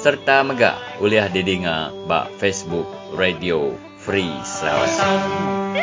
[0.00, 4.96] serta mega oleh didengar ba Facebook Radio Free Sarawak.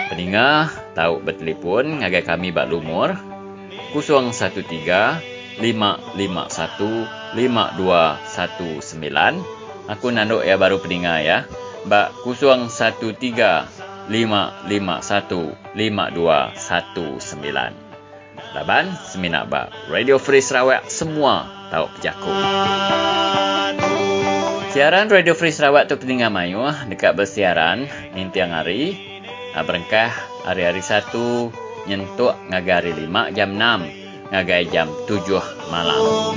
[0.10, 3.14] Peninga tahu bertelefon ngagai kami bak lumur
[3.94, 9.46] 013 551 5219.
[9.88, 11.46] Aku nanduk ya baru peninga ya.
[11.86, 13.22] Bak 013
[14.10, 18.58] 551 5219.
[18.58, 22.34] Laban seminak bak Radio Free Sarawak semua tahu pejaku.
[24.68, 27.88] Siaran Radio Free Sarawak tu peninga mayu dekat bersiaran
[28.20, 29.00] intiang hari
[29.56, 30.12] ah, berengkah
[30.44, 31.56] hari-hari satu
[31.88, 33.88] nyentuk ngagari lima jam enam
[34.28, 35.40] ngagai jam tujuh
[35.72, 36.36] malam.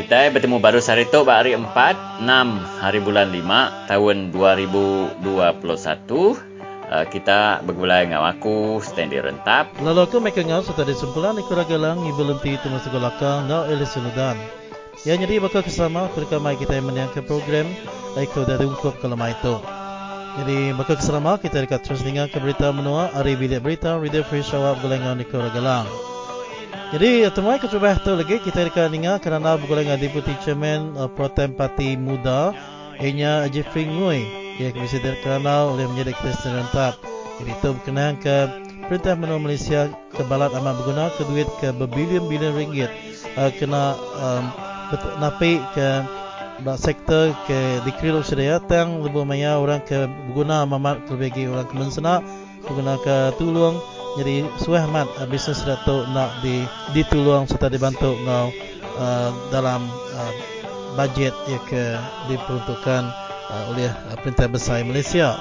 [0.00, 5.52] Kita bertemu baru sehari tu hari empat enam hari bulan lima tahun dua ribu dua
[5.52, 6.40] puluh satu.
[6.88, 9.72] Ah, kita bergulai dengan aku Stanley Rentap.
[9.80, 13.92] Lalu aku mereka ngau serta disimpulan ikut ragalang ibu lenti itu masuk golakang ngau elis
[15.02, 15.18] suludan.
[15.18, 17.66] Ya jadi bakal kesama ketika mai kita yang ke program
[18.14, 19.58] Aiko dari ungkup kalau mai itu.
[20.32, 24.40] Jadi bakal kesama kita dekat terus dengar ke berita menua hari bilik berita Radio Free
[24.40, 25.84] Sarawak Gulengan di Koragalang.
[26.92, 31.28] Jadi temui ke cuba tu lagi kita dekat dengar kerana Gulengan Deputy Chairman uh, Pro
[31.28, 32.52] Tem Parti Muda
[33.00, 34.24] ianya Jeffrey Ngui
[34.60, 37.00] ia bisa terkenal oleh menjadi Kristen rentap.
[37.40, 38.36] Jadi itu berkenaan ke
[38.88, 42.92] Perintah Menua Malaysia ke balat amat berguna ke duit ke berbilion-bilion ringgit
[43.40, 44.71] uh, kena um,
[45.20, 45.88] napi ke
[46.78, 52.22] sektor ke dikrilu sedaya tang lebih maya orang ke guna mamat terbagi orang ke mensena
[52.70, 53.78] guna ke tulung.
[54.12, 58.52] Jadi suah mat uh, bisnes dato nak di ditulung serta dibantu ngau
[59.00, 60.32] uh, dalam uh,
[61.00, 61.96] bajet ya ke
[62.28, 63.02] diperuntukkan
[63.48, 65.40] uh, oleh uh, perintah besar Malaysia.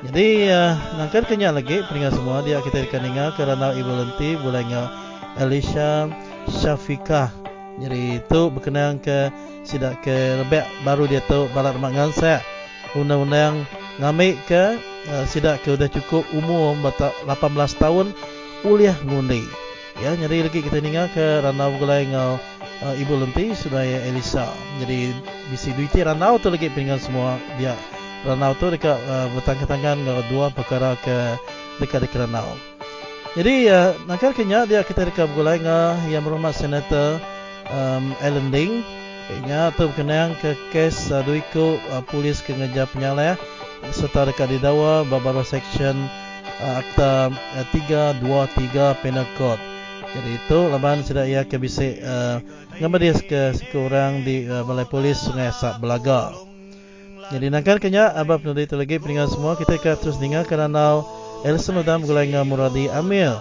[0.00, 4.88] Jadi uh, nangkan kenya lagi peringat semua dia kita akan dengar kerana ibu lenti bulanya
[5.36, 6.08] Alicia
[6.48, 7.47] Syafiqah
[7.78, 9.30] jadi itu berkenaan ke
[9.62, 12.42] sidak ke lebih baru dia tu balat mangan saya
[12.96, 13.62] undang-undang
[14.02, 14.78] ngamik ke
[15.10, 17.28] uh, sidak ke udah cukup umur 18
[17.78, 18.14] tahun
[18.66, 19.42] uliah ngundi.
[19.98, 22.38] Ya jadi lagi kita dengar ke ranau gulai ngau
[22.86, 24.46] uh, ibu lenti sudah ya Elisa.
[24.82, 25.10] Jadi
[25.50, 27.74] bisi duiti ranau tu lagi peringatan semua dia
[28.22, 31.34] ranau tu dekat uh, bertangga-tanggan ngau dua perkara ke
[31.82, 32.46] dekat dekat ranau.
[33.34, 37.18] Jadi uh, nakal kenya dia kita dekat gulai ngau yang berhormat senator
[37.72, 38.84] um, Alan Ding
[39.28, 43.36] Ianya tu berkenaan ke kes uh, duiko uh, polis ke ngejar penyalih
[43.92, 46.08] serta dekat didakwa beberapa section
[46.64, 47.66] uh, akta uh,
[48.24, 49.60] 323 penal code.
[50.16, 52.40] Jadi itu laban sudah ia ke bisik uh,
[52.80, 56.32] ngambil ke sekurang di uh, balai polis Sungai Sak Belaga.
[57.28, 61.04] Jadi nangkan kenya abah penulis itu lagi peningat semua kita ke terus dengar kerana
[61.44, 63.36] Elson Udam gulai Muradi Amil.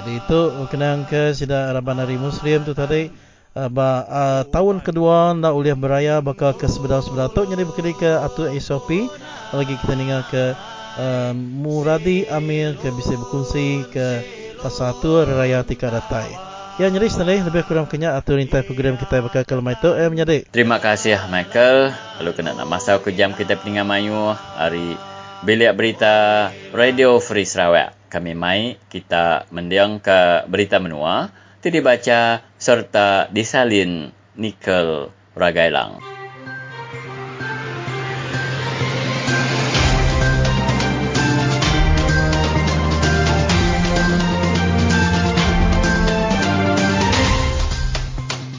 [0.00, 3.12] Jadi itu berkenaan ke sida Araban Hari Muslim tu tadi
[3.56, 8.10] uh, ba, uh, tahun kedua nak uliah beraya bakal ke sebelah-sebelah tu jadi berkali ke
[8.20, 9.10] atur SOP
[9.50, 10.54] lagi kita dengar ke
[10.98, 14.22] uh, Muradi Amir ke bisa berkongsi ke
[14.60, 16.50] pasal tu raya tika datai
[16.80, 20.08] Ya nyeri senang lebih kurang kenya atur rintai program kita bakal ke lemah itu eh
[20.08, 20.48] menyadi.
[20.48, 21.92] Terima kasih Michael.
[22.16, 24.96] Lalu kena nak masa ke jam kita peningan mayu hari
[25.44, 28.08] bilik berita Radio Free Sarawak.
[28.08, 31.28] Kami mai kita mendiang ke berita menua
[31.68, 34.08] dibaca serta disalin
[34.40, 36.00] nikel ragailang.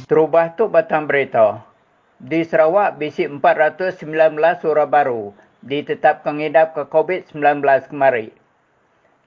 [0.05, 1.63] Terubah tu batang berita.
[2.19, 4.11] Di Sarawak, bisik 419
[4.67, 5.23] orang baru
[5.63, 8.40] ditetapkan ngidap ke COVID-19 kemarin.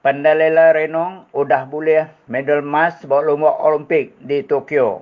[0.05, 5.01] Pandalela Renong udah boleh medal emas bawa lomba Olimpik di Tokyo.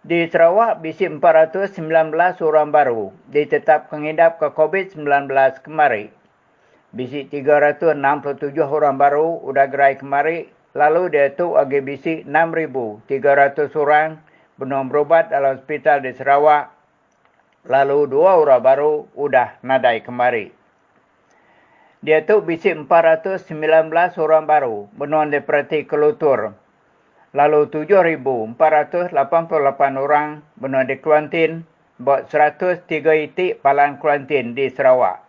[0.00, 1.76] Di Sarawak, bisi 419
[2.40, 5.04] orang baru ditetapkan hidap ke COVID-19
[5.60, 6.08] kemari.
[6.96, 8.00] Bisi 367
[8.64, 14.24] orang baru udah gerai kemari, lalu dia tu agi bisi 6,300 orang
[14.56, 16.72] benar berobat dalam hospital di Sarawak,
[17.68, 20.59] lalu dua orang baru udah nadai kemari.
[22.00, 23.44] Dia tu bisik 419
[24.16, 26.56] orang baru benuan depresi kelutur.
[27.36, 28.56] Lalu 7,488
[30.00, 31.68] orang benuan di kuantin
[32.00, 32.88] buat 103
[33.28, 35.20] itik palang kuantin di Sarawak.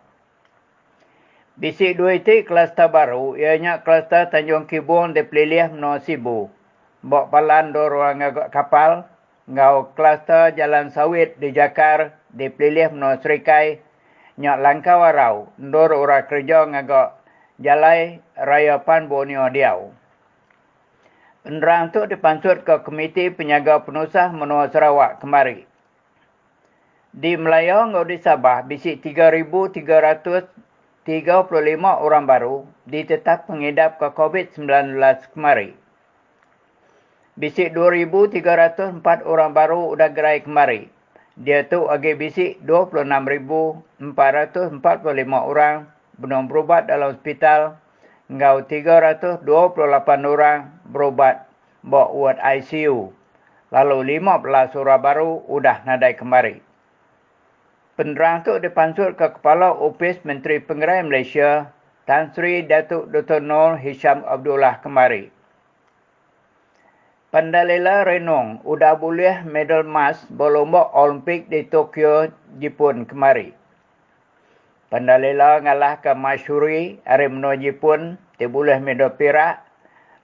[1.60, 6.48] Bisik dua itu kluster baru, ianya kluster Tanjung Kibun di Pelilih Menua Sibu.
[7.04, 9.04] Bok palan dua orang kapal,
[9.44, 13.84] ngau kluster Jalan Sawit di Jakar di Pelilih Menua Serikai,
[14.36, 17.18] nyak langkau warau, dua orang kerja ngagak
[17.60, 19.92] Jalai Raya Pan Borneo Diau.
[21.42, 25.66] Penerang itu dipansut ke Komiti Penyaga Penusah Menua Sarawak kemari.
[27.12, 30.48] Di Melayu, ngau di Sabah, bisik 3,300
[31.02, 31.50] 35
[31.82, 34.94] orang baru ditetap pengidap ke COVID-19
[35.34, 35.74] kemari.
[37.34, 40.91] Bisik 2,304 orang baru sudah gerai kemari.
[41.40, 44.12] Dia tu agi bisik 26,445
[45.32, 45.88] orang
[46.20, 47.80] belum berubat dalam hospital.
[48.28, 49.48] Ngau 328
[50.28, 51.48] orang berubat
[51.80, 53.16] bawa ward ICU.
[53.72, 56.60] Lalu 15 orang baru sudah nadai kemari.
[57.96, 61.72] Penerang itu dipansur ke Kepala Opis Menteri Pengerai Malaysia,
[62.04, 63.40] Tan Sri Datuk Dr.
[63.40, 65.32] Nur Hisham Abdullah kemari.
[67.32, 72.28] Pandalela Renong sudah boleh medal emas berlomba Olimpik di Tokyo,
[72.60, 73.56] Jepun kemari.
[74.92, 79.64] Pandalela ngalah ke Masyuri, hari Jepun, dia boleh medal perak.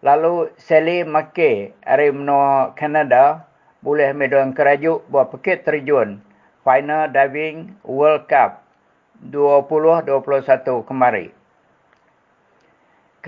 [0.04, 2.12] Lalu Sally McKay, hari
[2.76, 3.48] Kanada,
[3.80, 6.20] boleh medal kerajuk buat pekit terjun
[6.60, 8.60] Final Diving World Cup
[9.32, 10.12] 2021
[10.84, 11.37] kemari.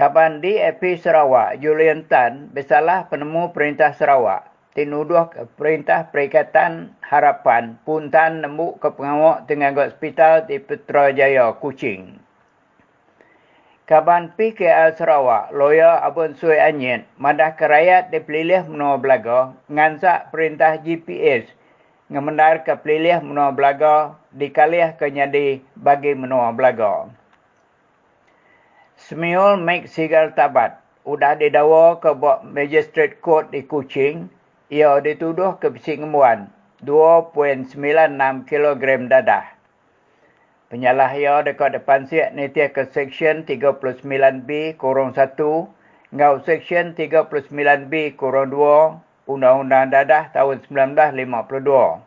[0.01, 4.49] Kaban di EP Sarawak, Julian Tan bersalah penemu Perintah Sarawak.
[4.73, 5.29] Tinuduh
[5.61, 12.17] Perintah Perikatan Harapan Puntan nemu ke pengawak tenaga hospital di Putrajaya, Kuching.
[13.85, 21.45] Kaban PKL Sarawak, lawyer Abun Sui Anyit, madah kerayat dipilih menua belaga, ngansak perintah GPS
[22.09, 27.20] ngemendar ke pelilih menua belaga dikalih ke nyadi bagi menua belaga.
[29.11, 34.31] Semiul Mek Sigal Tabat sudah didawa ke buat Magistrate Court di Kuching.
[34.71, 36.47] Ia dituduh ke besi ngemuan
[36.87, 37.75] 2.96
[38.47, 39.51] kg dadah.
[40.71, 45.35] Penyalah ia dekat depan siap nitih ke Seksyen 39B kurung 1
[46.15, 51.99] ngau Seksyen 39B kurung 2 Undang-Undang Dadah tahun 1952.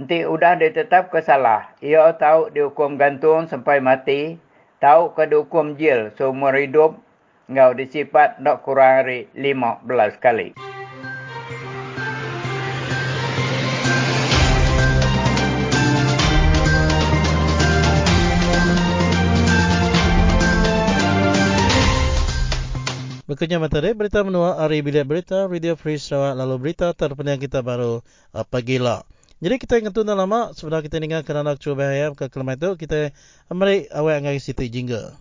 [0.00, 1.76] Nanti sudah ditetap kesalah.
[1.84, 4.40] Ia tahu dihukum gantung sampai mati.
[4.80, 6.96] Tahu ke dihukum jil seumur hidup.
[7.52, 9.84] Engkau disifat nak kurang hari 15
[10.16, 10.56] kali.
[23.28, 28.00] Berikutnya materi berita menua hari bilik berita Radio Free Sarawak lalu berita terpenting kita baru
[28.32, 29.04] apa gila.
[29.40, 30.52] Jadi kita ingat tu lama.
[30.52, 32.70] Sebenarnya kita ingat kena nak cuba ya ke kelemahan itu.
[32.76, 33.08] Kita
[33.56, 35.16] mari awak ngai situ jingga.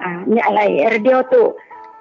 [0.00, 1.52] Ah, ni alai radio tu.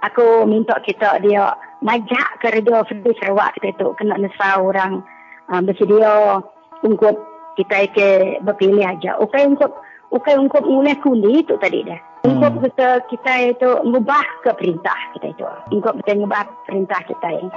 [0.07, 3.91] Aku minta kita dia majak ke radio Fedi Sarawak kita tu.
[3.99, 5.03] Kena nesa orang
[5.51, 6.39] uh, bersedia
[6.87, 8.07] untuk kita ke
[8.43, 9.17] berpilih aja.
[9.19, 9.71] Ukai untuk
[10.11, 11.99] ukai untuk mulai kundi itu tadi dah.
[12.21, 12.63] Untuk hmm.
[12.69, 15.45] kita kita itu mengubah ke perintah kita itu.
[15.73, 17.51] Untuk kita mengubah perintah kita ini.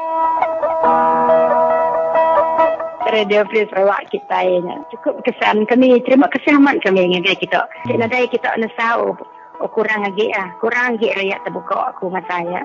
[3.04, 7.68] Radio Free Sarawak kita ini cukup kesan kami terima kasih amat kami dengan kita.
[7.86, 9.14] Cik Nadai kita nesau
[9.60, 12.60] oh, kurang lagi ah kurang lagi rakyat terbuka aku masa ya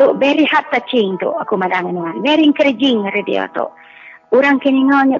[0.00, 3.66] tu very heart touching tu aku madang dengan very encouraging radio tu
[4.30, 5.18] orang kini nganya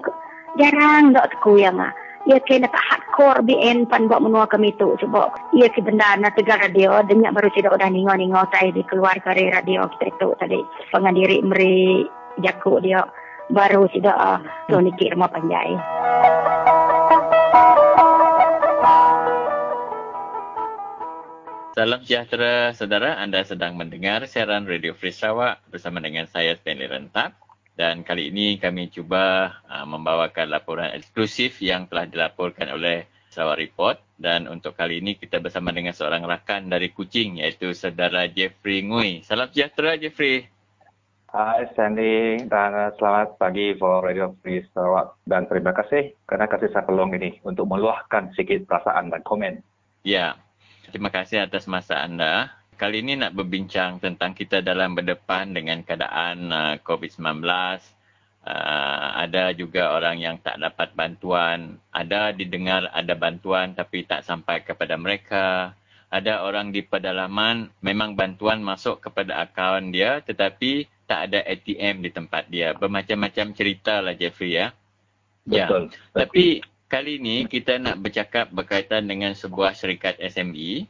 [0.58, 1.92] jarang tak aku yang ah.
[2.28, 6.28] Ia kena tak hardcore BN pan buat menua kami tu sebab ia ke benda na
[6.28, 10.36] tegar radio denyak baru tidak udah ningo ningo saya di keluar dari radio kita tu
[10.36, 10.60] tadi.
[10.92, 12.04] Pengandiri meri
[12.44, 13.08] jakuk dia
[13.48, 14.36] baru tidak uh,
[14.68, 15.80] tu nikir rumah panjai.
[21.72, 27.32] Salam sejahtera saudara, anda sedang mendengar siaran Radio Free Sarawak bersama dengan saya Stanley Rentap
[27.80, 33.96] dan kali ini kami cuba uh, membawakan laporan eksklusif yang telah dilaporkan oleh Sarawak Report
[34.20, 39.24] dan untuk kali ini kita bersama dengan seorang rakan dari Kuching iaitu saudara Jeffrey Ngui.
[39.24, 40.44] Salam sejahtera Jeffrey.
[41.32, 46.84] Hai Stanley dan selamat pagi for Radio Free Sarawak dan terima kasih kerana kasih saya
[46.84, 49.64] peluang ini untuk meluahkan sedikit perasaan dan komen.
[50.04, 50.36] Ya,
[50.90, 52.50] Terima kasih atas masa anda.
[52.80, 57.44] Kali ini nak berbincang tentang kita dalam berdepan dengan keadaan uh, COVID-19.
[58.40, 61.76] Uh, ada juga orang yang tak dapat bantuan.
[61.92, 65.76] Ada didengar ada bantuan tapi tak sampai kepada mereka.
[66.10, 72.10] ada orang di pedalaman memang bantuan masuk kepada akaun dia tetapi tak ada ATM di
[72.10, 72.72] tempat dia.
[72.74, 74.72] Bermacam-macam cerita lah Jeffrey ya.
[75.44, 75.68] ya.
[75.68, 75.84] Betul.
[75.92, 76.16] Ya.
[76.24, 76.44] Tapi
[76.88, 80.88] kali ini kita nak bercakap berkaitan dengan sebuah syarikat SME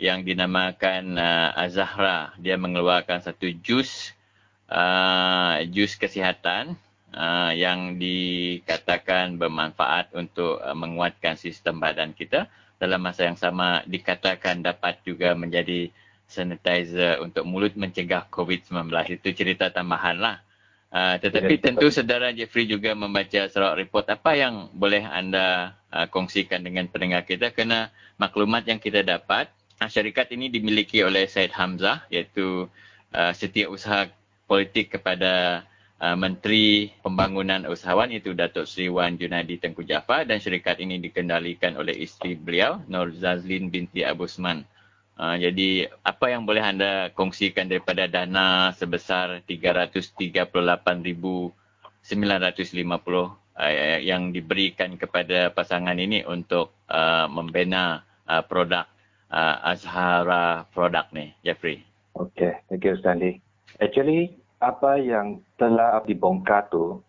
[0.00, 2.32] yang dinamakan uh, Azahra.
[2.40, 4.16] Dia mengeluarkan satu jus
[4.72, 6.74] uh, jus kesihatan
[7.12, 12.48] uh, yang dikatakan bermanfaat untuk uh, menguatkan sistem badan kita
[12.80, 15.92] dalam masa yang sama dikatakan dapat juga menjadi
[16.24, 18.88] sanitizer untuk mulut mencegah COVID-19.
[19.20, 20.40] Itu cerita tambahan lah.
[20.90, 26.10] Uh, tetapi ya, tentu saudara Jeffrey juga membaca surat report apa yang boleh anda uh,
[26.10, 29.54] kongsikan dengan pendengar kita kerana maklumat yang kita dapat
[29.88, 32.68] syarikat ini dimiliki oleh Said Hamzah iaitu
[33.16, 34.12] uh, setiausaha
[34.44, 35.64] politik kepada
[36.02, 41.80] uh, Menteri Pembangunan Usahawan iaitu Datuk Seri Wan Junadi Tengku Jafar dan syarikat ini dikendalikan
[41.80, 44.68] oleh isteri beliau Nur Zazlin binti Abusman.
[45.16, 50.52] Uh, jadi apa yang boleh anda kongsikan daripada dana sebesar 338,950
[52.04, 53.32] uh,
[54.00, 58.88] yang diberikan kepada pasangan ini untuk uh, membina uh, produk
[59.30, 61.86] uh, Azhara produk ni, Jeffrey.
[62.18, 63.38] Okay, thank you Stanley.
[63.78, 67.00] Actually, apa yang telah dibongkar tu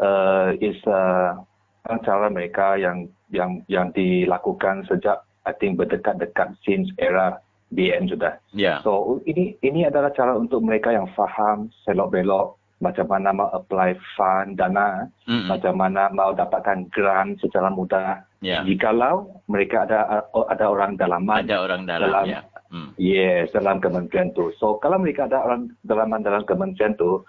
[0.00, 1.36] uh, is uh,
[1.84, 7.36] cara mereka yang yang yang dilakukan sejak I think berdekat-dekat since era
[7.74, 8.40] BN sudah.
[8.56, 8.80] Yeah.
[8.80, 13.94] So ini ini adalah cara untuk mereka yang faham selok belok macam mana mau apply
[14.18, 15.48] fund dana, mm-hmm.
[15.48, 18.22] macam mana mau dapatkan grant secara mudah.
[18.44, 18.66] Yeah.
[18.66, 22.44] Jikalau mereka ada ada orang dalam ada orang dalam, dalam yeah.
[22.74, 22.90] Hmm.
[22.98, 24.50] Yes, dalam kementerian tu.
[24.58, 27.22] So kalau mereka ada orang dalam dalam kementerian tu,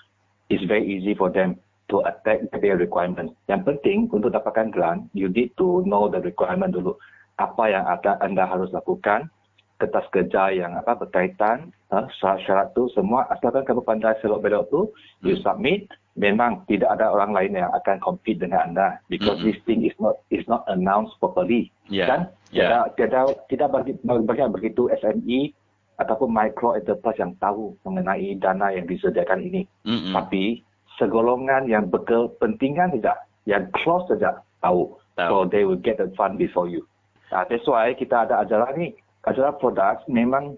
[0.50, 1.62] it's very easy for them
[1.94, 3.38] to attack their requirement.
[3.46, 6.98] Yang penting untuk dapatkan grant, you need to know the requirement dulu.
[7.38, 9.30] Apa yang akan anda harus lakukan,
[9.76, 14.82] kertas kerja yang apa berkaitan, uh, syarat-syarat tu semua asalkan kamu pandai selok belok tu,
[14.88, 15.28] hmm.
[15.28, 15.88] you submit.
[16.16, 19.52] Memang tidak ada orang lain yang akan compete dengan anda because hmm.
[19.52, 21.68] this thing is not is not announced properly.
[21.92, 22.08] Yeah.
[22.08, 22.22] Kan?
[22.56, 22.88] Yeah.
[22.96, 25.52] Tidak, tidak, tidak bagi, bagi begitu SME
[26.00, 29.68] ataupun micro enterprise yang tahu mengenai dana yang disediakan ini.
[29.84, 30.14] Mm-hmm.
[30.16, 30.64] Tapi
[31.00, 34.96] segolongan yang berkepentingan tidak, yang close saja tahu.
[35.20, 35.30] tahu.
[35.32, 36.88] So they will get the fund before you.
[37.32, 38.90] Uh, that's why kita ada ajaran ni.
[39.26, 40.58] Ajaran produk memang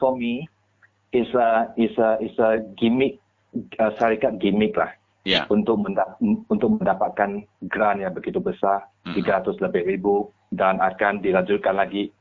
[0.00, 0.48] for me
[1.12, 3.20] is a is a is a gimmick
[3.78, 4.90] uh, syarikat gimmick lah.
[5.24, 5.48] Yeah.
[5.48, 6.20] Untuk mendap-
[6.52, 9.24] untuk mendapatkan grant yang begitu besar, mm-hmm.
[9.24, 12.12] 300 lebih ribu dan akan dilanjutkan lagi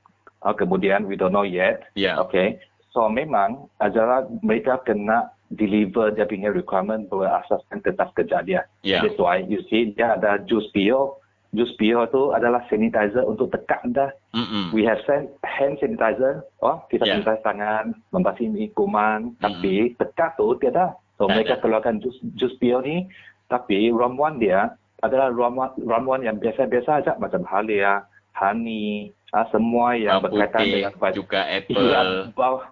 [0.43, 2.19] uh, kemudian we don't know yet yeah.
[2.19, 2.59] okay
[2.91, 9.01] so memang adalah mereka kena deliver dia punya requirement berasaskan kertas kerja dia yeah.
[9.01, 11.17] that's why you see dia ada jus bio
[11.53, 14.73] jus bio tu adalah sanitizer untuk tekak dah Mm-mm.
[14.73, 14.99] we have
[15.45, 17.21] hand sanitizer oh kita yeah.
[17.21, 19.41] sanitize tangan membasuh kuman Mm-mm.
[19.41, 23.05] tapi tekak tu tiada so mereka keluarkan jus jus bio ni
[23.47, 24.73] tapi ramuan dia
[25.05, 28.07] adalah ramuan ramuan yang biasa-biasa saja macam halia
[28.37, 31.87] honey, uh, semua yang Bawang berkaitan putih, dengan juga apple.
[32.33, 32.63] Bawah,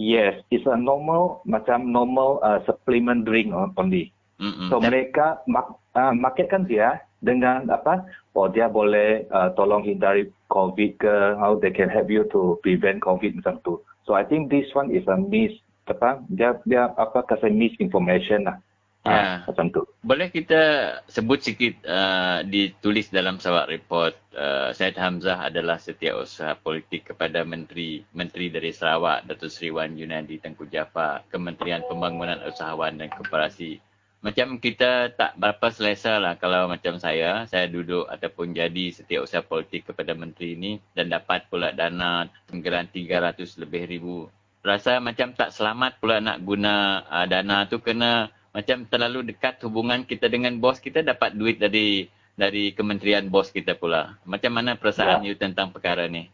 [0.00, 4.10] yes, it's a normal macam normal uh, supplement drink only.
[4.40, 4.72] Mm-mm.
[4.72, 8.08] So mereka mak, uh, marketkan dia dengan apa?
[8.34, 11.14] Oh dia boleh uh, tolong hindari COVID ke?
[11.38, 13.82] How they can help you to prevent COVID macam tu.
[14.06, 15.54] So I think this one is a mis
[15.90, 16.22] apa?
[16.30, 17.26] Dia dia apa?
[17.26, 18.58] Kasi misinformation lah.
[19.00, 19.40] Ya.
[19.40, 19.82] Ha, macam tu.
[20.04, 20.60] Boleh kita
[21.08, 28.04] sebut sikit uh, ditulis dalam sawat report uh, Syed Hamzah adalah setiausaha politik kepada menteri
[28.12, 33.80] menteri dari Sarawak Datuk Seri Wan Yunadi Tengku Jafar Kementerian Pembangunan Usahawan dan Koperasi.
[34.20, 39.88] Macam kita tak berapa selesa lah kalau macam saya, saya duduk ataupun jadi setiausaha politik
[39.88, 44.28] kepada menteri ini dan dapat pula dana tenggeran 300 lebih ribu.
[44.60, 50.04] Rasa macam tak selamat pula nak guna uh, dana tu kena macam terlalu dekat hubungan
[50.04, 52.04] kita dengan bos kita dapat duit dari
[52.36, 54.20] dari kementerian bos kita pula.
[54.28, 55.32] Macam mana perasaan ya.
[55.32, 56.28] you tentang perkara ni?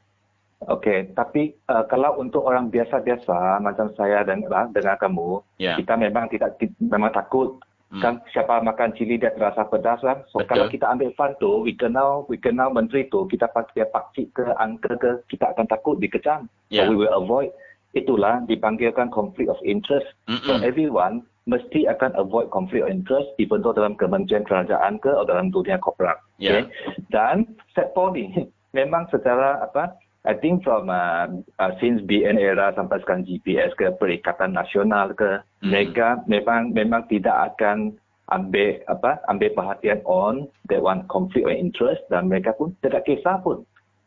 [0.67, 5.77] Okey, tapi uh, kalau untuk orang biasa-biasa macam saya dan dengan kamu, ya.
[5.77, 7.61] kita memang tidak memang takut.
[8.03, 10.25] Kan siapa makan cili dia terasa pedas kan.
[10.33, 10.49] So Betul.
[10.51, 14.33] kalau kita ambil fund tu, we kenal we kenal menteri tu, kita pasti dia pakcik
[14.37, 16.51] ke angka ke, kita akan takut dikecam.
[16.73, 16.85] Ya.
[16.85, 17.53] So we will avoid.
[17.97, 20.07] Itulah dipanggilkan conflict of interest.
[20.29, 20.45] Mm-mm.
[20.45, 25.25] So everyone mesti akan avoid conflict of interest even though dalam kementerian kerajaan ke atau
[25.25, 26.19] dalam dunia korporat.
[26.37, 26.67] Yeah.
[26.67, 26.93] Okay?
[27.09, 28.31] Dan sektor ni
[28.79, 31.31] memang secara apa I think from uh,
[31.63, 35.71] uh, since BN era sampai sekarang GPS ke Perikatan Nasional ke mm.
[35.71, 37.95] mereka memang memang tidak akan
[38.35, 43.39] ambil apa ambil perhatian on that one conflict of interest dan mereka pun tidak kisah
[43.39, 43.63] pun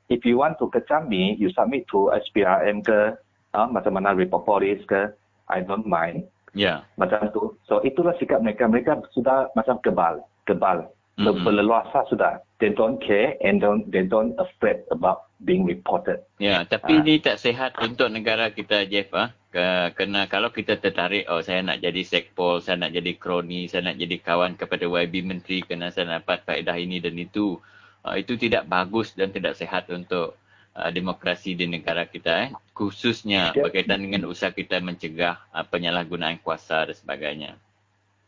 [0.10, 3.16] if you want to kecam me, you submit to SPRM ke,
[3.54, 5.14] uh, macam mana report police ke,
[5.48, 6.26] I don't mind.
[6.58, 6.82] Ya.
[6.98, 7.54] Macam tu.
[7.70, 8.66] So itulah sikap mereka.
[8.66, 10.26] Mereka sudah macam kebal.
[10.50, 10.90] Kebal.
[11.22, 11.46] Mm-mm.
[11.46, 12.42] Berleluasa sudah.
[12.58, 16.20] They don't care and don't, they don't afraid about being reported.
[16.38, 17.02] Ya, tapi Ah.
[17.02, 19.32] ini tak sihat untuk negara kita Jeff ah.
[19.50, 23.82] Ke- Kerana kalau kita tertarik oh saya nak jadi sekpol, saya nak jadi kroni, saya
[23.84, 27.58] nak jadi kawan kepada YB menteri kerana saya dapat faedah ini dan itu.
[28.00, 30.36] Ah, itu tidak bagus dan tidak sihat untuk
[30.72, 32.50] ah, demokrasi di negara kita eh.
[32.72, 33.64] Khususnya Ya.
[33.64, 37.52] berkaitan dengan usaha kita mencegah ah, penyalahgunaan kuasa dan sebagainya.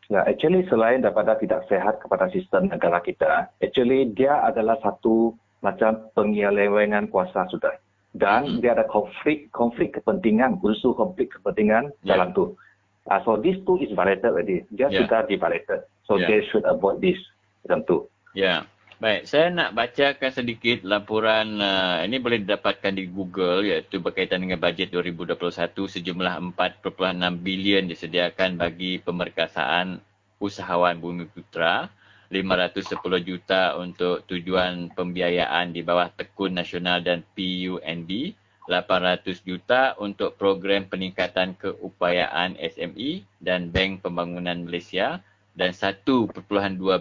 [0.08, 6.10] Ya, actually selain daripada tidak sehat kepada sistem negara kita, actually dia adalah satu macam
[6.12, 7.72] penyelewengan kuasa sudah.
[8.12, 8.60] Dan Mhm.
[8.60, 12.18] dia ada konflik konflik kepentingan, unsur konflik kepentingan Ya.
[12.18, 12.52] dalam tu.
[13.08, 14.62] Uh, so this two is violated already.
[14.68, 15.02] Dia Ya.
[15.02, 15.88] sudah diviolated.
[16.04, 16.28] So Ya.
[16.28, 17.16] they should avoid this.
[17.64, 17.96] Macam tu.
[18.36, 18.66] Ya,
[18.98, 19.24] baik.
[19.24, 24.92] Saya nak bacakan sedikit laporan uh, ini boleh didapatkan di Google iaitu berkaitan dengan bajet
[24.92, 30.02] 2021 sejumlah 4.6 bilion disediakan bagi pemerkasaan
[30.36, 31.86] usahawan Bumi Putra,
[32.32, 32.96] 510
[33.28, 38.32] juta untuk tujuan pembiayaan di bawah Tekun Nasional dan PUNB,
[38.64, 45.20] 800 juta untuk program peningkatan keupayaan SME dan Bank Pembangunan Malaysia
[45.52, 46.32] dan 1.2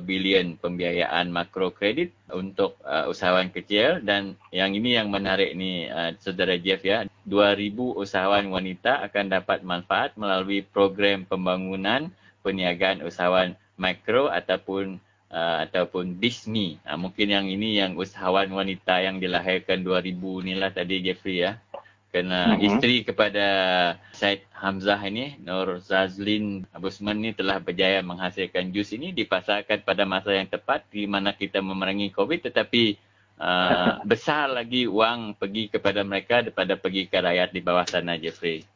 [0.04, 4.04] bilion pembiayaan makrokredit untuk uh, usahawan kecil.
[4.04, 7.08] Dan yang ini yang menarik ni uh, saudara Jeff ya.
[7.24, 12.12] 2000 usahawan wanita akan dapat manfaat melalui program pembangunan
[12.44, 15.00] perniagaan usahawan mikro ataupun
[15.32, 16.84] uh, ataupun BISMI.
[16.84, 21.58] Uh, mungkin yang ini yang usahawan wanita yang dilahirkan 2000 ni lah tadi Jeffrey ya.
[22.12, 22.68] Kerana Mhm.
[22.68, 23.48] isteri kepada
[24.12, 30.36] Syed Hamzah ini, Nur Zazlin Abusman ni telah berjaya menghasilkan jus ini dipasarkan pada masa
[30.36, 33.00] yang tepat di mana kita memerangi COVID tetapi
[33.40, 38.68] uh, besar lagi wang pergi kepada mereka daripada pergi ke rakyat di bawah sana Jeffrey.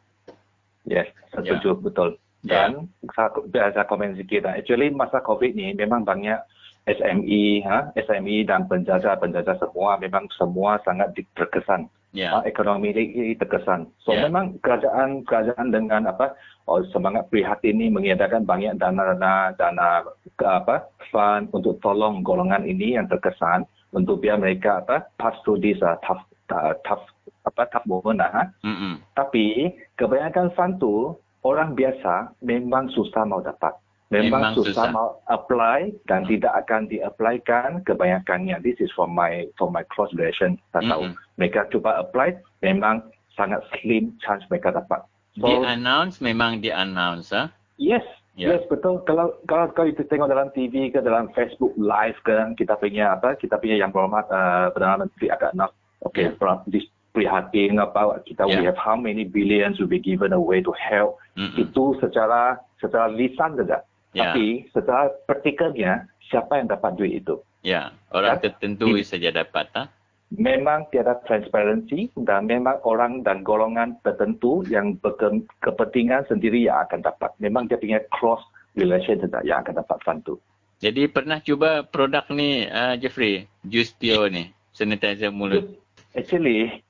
[0.87, 2.15] Yes, setuju betul.
[2.45, 2.69] Ya.
[2.69, 4.45] Dan saya, saya komen sikit.
[4.45, 4.53] lah.
[4.61, 6.37] Actually masa COVID ni memang banyak
[6.85, 11.89] SME, ha, SME dan penjajah-penjajah semua memang semua sangat terkesan.
[12.15, 12.31] Ya.
[12.31, 13.91] uh, ekonomi ini terkesan.
[13.99, 14.23] So Ya.
[14.31, 16.31] memang kerajaan kerajaan dengan apa
[16.63, 20.07] oh, semangat prihatin ini mengiadakan banyak dana-dana dana
[20.39, 25.75] apa fund untuk tolong golongan ini yang terkesan untuk biar mereka apa pass through this
[25.83, 26.23] uh, tough
[26.55, 27.03] uh, tough
[27.43, 28.31] apa tough moment lah.
[28.31, 28.43] Ha?
[28.63, 28.93] Mm-mm.
[29.11, 33.77] Tapi kebanyakan fund tu orang biasa memang susah mau dapat.
[34.13, 34.89] Memang Memang, susah, susah.
[34.93, 36.29] mau apply dan Hmm.
[36.29, 38.61] tidak akan di-applykan kebanyakannya.
[38.61, 40.61] This is from my from my cross version.
[40.73, 41.09] Saya tahu.
[41.09, 41.17] Mm-mm.
[41.41, 43.01] Mereka cuba apply memang
[43.33, 45.01] sangat slim chance mereka dapat.
[45.41, 47.49] So Di announce memang di announce ah.
[47.81, 48.05] yes,
[48.37, 48.51] Ya.
[48.55, 48.99] yes betul.
[49.09, 53.33] Kalau kalau kalau kita tengok dalam TV ke dalam Facebook live kan kita punya apa
[53.39, 55.71] kita punya yang berhormat uh, Perdana Menteri agak nak
[56.03, 56.35] okay yeah.
[57.15, 58.67] Prihatin apa kita we Ya.
[58.67, 61.55] have how many billions will be given away to help Mm-mm.
[61.55, 63.79] itu secara secara lisan saja.
[64.11, 64.31] Ya.
[64.35, 67.39] Tapi secara praktikalnya siapa yang dapat duit itu?
[67.63, 68.51] Ya, orang Ya.
[68.51, 69.87] tertentu saja dapat ah.
[70.35, 77.31] Memang tiada transparansi dan memang orang dan golongan tertentu yang berkepentingan sendiri yang akan dapat.
[77.39, 78.41] Memang dia punya cross
[78.73, 80.35] relation saja yang akan dapat fund tu.
[80.83, 84.43] Jadi pernah cuba produk ni uh, Jeffrey, Juice Pure ni,
[84.75, 85.71] sanitizer mulut.
[86.17, 86.83] Actually,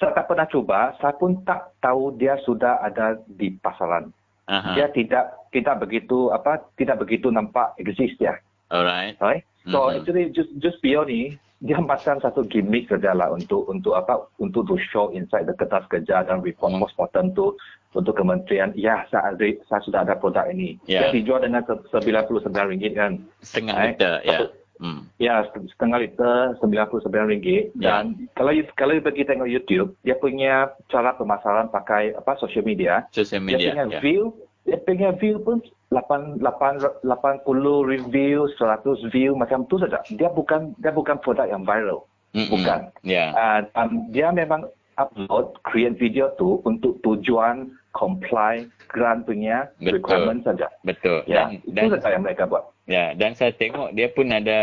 [0.00, 4.08] saya tak pernah cuba, saya pun tak tahu dia sudah ada di pasaran.
[4.48, 4.72] Aha.
[4.72, 8.40] Dia tidak tidak begitu apa tidak begitu nampak exist dia.
[8.66, 9.20] Alright.
[9.20, 9.44] Right?
[9.68, 9.94] So Mhm.
[10.00, 14.64] actually just just Bio ni dia macam satu gimmick saja lah untuk untuk apa untuk
[14.64, 16.80] to show inside the kertas kerja dan report Hmm.
[16.80, 17.52] postmortem tu
[17.92, 20.80] untuk kementerian ya saya ada, saya sudah ada produk ini.
[20.88, 21.04] Ya.
[21.04, 23.12] Dia dijual dengan se- RM99 kan.
[23.44, 24.38] Setengah Eh, liter ya.
[24.40, 25.04] satu- Hmm.
[25.16, 28.00] Ya setengah liter RM99 Ya.
[28.00, 33.04] dan kalau kalau you pergi tengok YouTube dia punya cara pemasaran pakai apa social media
[33.12, 33.68] Social dia media.
[33.70, 34.00] punya Ya.
[34.00, 34.32] view
[34.64, 37.44] dia punya view pun 8, 8, 80
[37.84, 42.48] review 100 view macam tu saja dia bukan dia bukan produk yang viral Mm-mm.
[42.48, 42.88] bukan.
[43.02, 43.34] Ya.
[43.34, 44.64] uh, um, dia memang
[44.96, 50.02] upload create video tu untuk tujuan comply grant punya Betul.
[50.02, 50.66] requirement saja.
[50.86, 51.26] Betul.
[51.26, 52.64] ya Dan, itu dan saja yang mereka buat.
[52.90, 54.60] Ya, dan saya tengok dia pun ada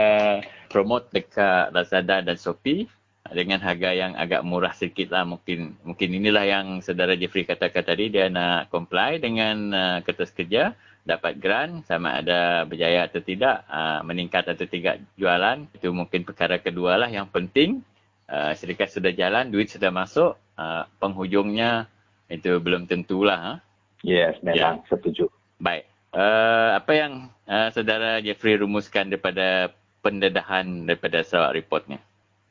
[0.67, 2.87] promote dekat Lazada dan Shopee
[3.31, 5.23] dengan harga yang agak murah sedikit lah.
[5.27, 10.75] Mungkin mungkin inilah yang saudara Jeffrey katakan tadi dia nak comply dengan uh, kertas kerja
[11.07, 15.63] dapat grant sama ada berjaya atau tidak uh, meningkat atau tidak jualan.
[15.71, 17.79] Itu mungkin perkara kedua lah yang penting.
[18.27, 21.87] Uh, syarikat sudah jalan duit sudah masuk uh, penghujungnya
[22.27, 23.53] itu belum tentulah ha?
[24.01, 25.89] yes memang setuju Baik.
[26.13, 27.13] Uh, apa yang
[27.45, 31.97] uh, saudara Jeffrey rumuskan daripada pendedahan daripada Sarawak Report ni?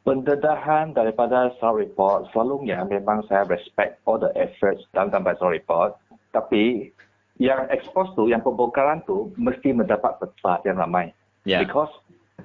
[0.03, 5.91] pendedahan daripada Sarawak Report selalunya memang saya respect all the efforts dalam gambar Sarawak Report.
[6.31, 6.95] Tapi
[7.39, 11.11] yang expose tu, yang pembongkaran tu mesti mendapat perhatian ramai.
[11.43, 11.59] Ya.
[11.63, 11.91] Because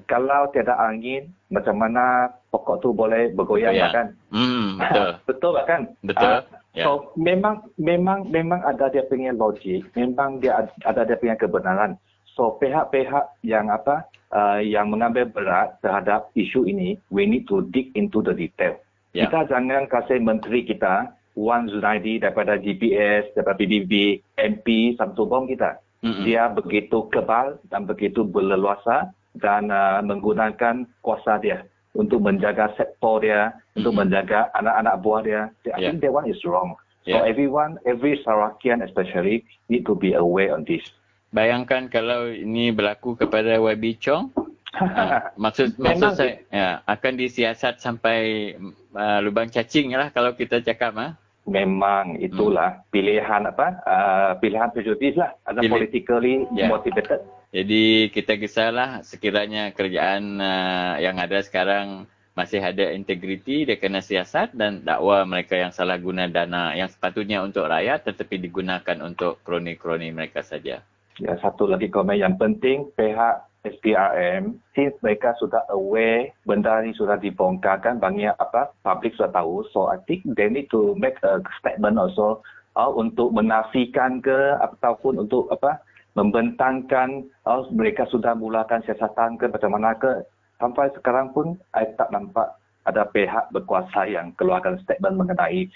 [0.07, 3.93] kalau tiada angin, macam mana pokok tu boleh bergoyang Ya.
[3.93, 4.07] kan?
[4.33, 5.09] Hmm, betul.
[5.29, 5.81] Betul tak kan?
[6.03, 6.31] Betul.
[6.33, 6.41] Ah,
[6.71, 6.88] Ya.
[6.88, 11.99] So memang memang memang ada dia punya logik, memang dia ad- ada dia punya kebenaran.
[12.31, 17.91] So pihak-pihak yang apa uh, yang mengambil berat terhadap isu ini, we need to dig
[17.99, 18.79] into the detail.
[19.12, 19.27] Ya.
[19.27, 25.75] Kita jangan kasih menteri kita Wan Zunaidi daripada GPS, daripada PBB, MP, Samsul Bom kita.
[26.01, 26.23] Mm-mm.
[26.23, 33.51] Dia begitu kebal dan begitu berleluasa dan uh, menggunakan kuasa dia untuk menjaga sektor dia,
[33.75, 33.99] untuk Mhm.
[33.99, 35.41] menjaga anak-anak buah dia.
[35.67, 35.91] I Yeah.
[35.91, 36.75] think that one is wrong.
[37.01, 40.86] So everyone, every Sarakian especially need to be aware on this.
[41.32, 44.30] Bayangkan kalau ini berlaku kepada YB Chong.
[44.71, 48.54] Ah, maksud Memang maksud saya ya, akan disiasat sampai
[48.93, 51.12] uh, lubang cacing lah kalau kita cakap ah.
[51.43, 53.82] Memang itulah pilihan apa?
[53.84, 55.34] Uh, pilihan prejudis lah.
[55.43, 55.67] Ada Hmm.
[55.67, 56.69] Pilih- politically Yeah.
[56.69, 57.19] motivated.
[57.51, 64.55] Jadi kita kisahlah sekiranya kerajaan uh, yang ada sekarang masih ada integriti, dia kena siasat
[64.55, 70.15] dan dakwa mereka yang salah guna dana yang sepatutnya untuk rakyat tetapi digunakan untuk kroni-kroni
[70.15, 70.79] mereka saja.
[71.19, 77.19] Ya, satu lagi komen yang penting pihak SPRM since mereka sudah aware benda ni sudah
[77.19, 82.01] dibongkarkan banyak apa public sudah tahu so I think they need to make a statement
[82.01, 82.41] also
[82.73, 85.77] uh, untuk menafikan ke ataupun untuk apa
[86.17, 90.24] membentangkan uh, mereka sudah mulakan siasatan ke macam mana ke
[90.60, 92.52] sampai sekarang pun I tak nampak
[92.84, 95.69] ada pihak berkuasa yang keluarkan statement mengenai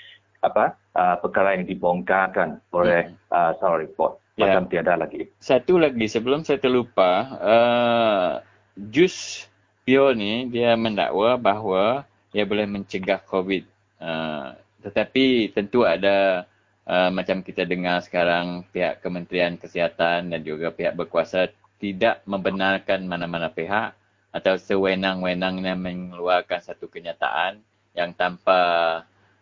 [0.43, 4.52] apa uh, perkara yang dibongkarkan oleh uh, Sarawak Report Ya.
[4.52, 5.32] macam tiada lagi.
[5.39, 8.32] Satu lagi sebelum saya terlupa, uh,
[8.76, 9.48] Jus
[9.88, 12.04] Pio ni dia mendakwa bahawa
[12.36, 13.63] ia boleh mencegah COVID.
[13.95, 14.52] Uh,
[14.84, 16.43] tetapi tentu ada
[16.89, 21.50] uh, macam kita dengar sekarang pihak Kementerian Kesihatan dan juga pihak berkuasa
[21.82, 23.93] tidak membenarkan mana-mana pihak
[24.32, 27.60] atau sewenang-wenangnya mengeluarkan satu kenyataan
[27.95, 28.60] yang tanpa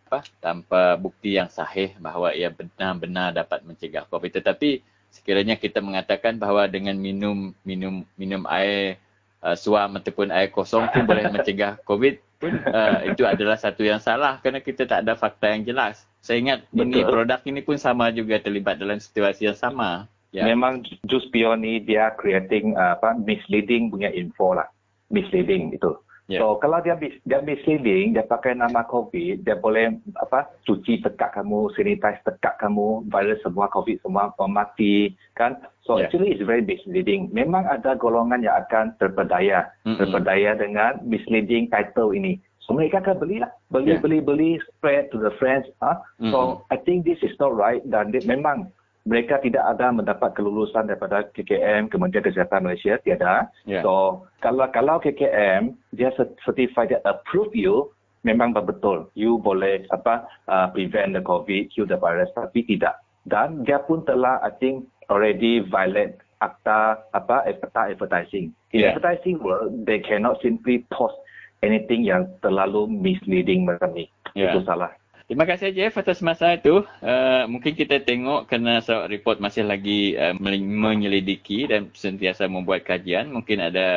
[0.06, 4.38] apa tanpa bukti yang sahih bahawa ia benar-benar dapat mencegah COVID.
[4.38, 9.02] Tetapi sekiranya kita mengatakan bahawa dengan minum minum minum air
[9.42, 13.98] uh, suam ataupun air kosong pun boleh mencegah COVID pun uh, itu adalah satu yang
[13.98, 16.06] salah kerana kita tak ada fakta yang jelas.
[16.24, 20.08] Saya ingat ini produk ini pun sama juga terlibat dalam situasi yang sama.
[20.32, 20.48] Ya.
[20.48, 24.66] Memang jus pion ni dia creating uh, apa misleading punya info lah.
[25.12, 26.00] Misleading itu.
[26.32, 26.40] Ya.
[26.40, 26.96] So kalau dia
[27.28, 33.04] dia misleading, dia pakai nama COVID, dia boleh apa cuci tekak kamu, sanitize tekak kamu,
[33.12, 35.60] virus semua COVID semua mati kan.
[35.84, 36.08] So Ya.
[36.08, 37.28] actually it's very misleading.
[37.36, 40.00] Memang ada golongan yang akan terpedaya, Mm-mm.
[40.00, 42.40] terpedaya dengan misleading title ini.
[42.63, 43.99] So mereka akan beli lah, beli Ya.
[43.99, 45.67] beli beli spread to the friends.
[45.84, 45.99] Ah,
[46.32, 48.71] so I think this is not right dan dia, memang
[49.04, 53.52] mereka tidak ada mendapat kelulusan daripada KKM Kementerian Kesihatan Malaysia tiada.
[53.67, 53.84] Ya.
[53.84, 57.91] So kalau kalau KKM dia cert- certify dia approve you
[58.23, 62.95] memang betul you boleh apa uh, prevent the COVID, cure the virus tapi tidak.
[63.28, 68.56] Dan dia pun telah I think already violate akta apa akta advertising.
[68.71, 68.95] In Yeah.
[68.95, 71.19] advertising world they cannot simply post
[71.63, 74.12] anything yang terlalu misleading macam ni.
[74.36, 74.52] Yeah.
[74.52, 74.91] Itu salah.
[75.23, 76.84] Terima kasih Jeff atas masa itu.
[76.99, 83.32] Uh, mungkin kita tengok kerana Sarawak Report masih lagi uh, menyelidiki dan sentiasa membuat kajian.
[83.32, 83.88] Mungkin ada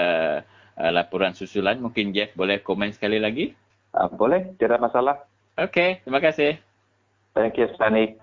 [0.79, 1.83] uh, laporan susulan.
[1.83, 3.51] Mungkin Jeff boleh komen sekali lagi.
[3.91, 5.27] Uh, boleh, tidak masalah.
[5.59, 6.63] Okey, terima kasih.
[7.35, 8.17] Thank you, Stanley.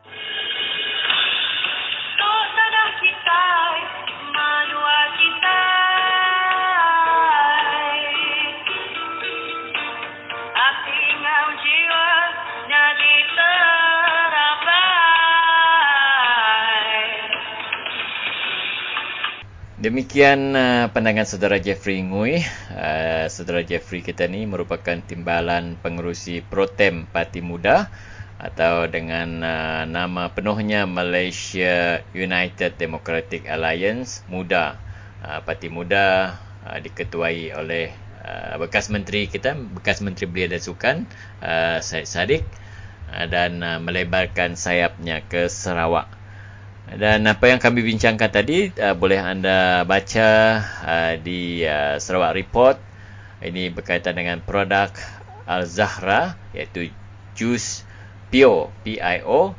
[19.84, 22.39] Demikian uh, pandangan saudara Jeffrey Ngui.
[22.72, 27.91] Uh, saudara Jeffrey kita ni merupakan timbalan pengerusi Protem Parti Muda
[28.39, 34.80] atau dengan uh, nama penuhnya Malaysia United Democratic Alliance Muda.
[35.19, 37.91] Uh, Parti Muda uh, diketuai oleh
[38.24, 40.98] uh, bekas menteri kita, bekas menteri Belia dan Sukan,
[41.43, 42.48] uh, Syed Saddiq
[43.12, 46.23] uh, dan uh, melebarkan sayapnya ke Sarawak.
[46.84, 50.30] Dan apa yang kami bincangkan tadi uh, boleh anda baca
[50.84, 52.76] uh, di uh, Sarawak Report.
[53.39, 54.91] Ini berkaitan dengan produk
[55.48, 56.91] Al-Zahra iaitu
[57.36, 57.84] jus
[58.32, 59.54] Pio P-I-O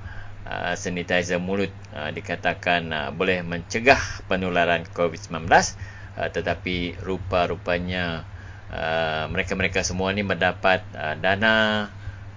[0.45, 8.25] uh, sanitizer mulut uh, dikatakan uh, boleh mencegah penularan COVID-19 uh, tetapi rupa-rupanya
[8.73, 11.89] uh, mereka-mereka semua ni mendapat uh, dana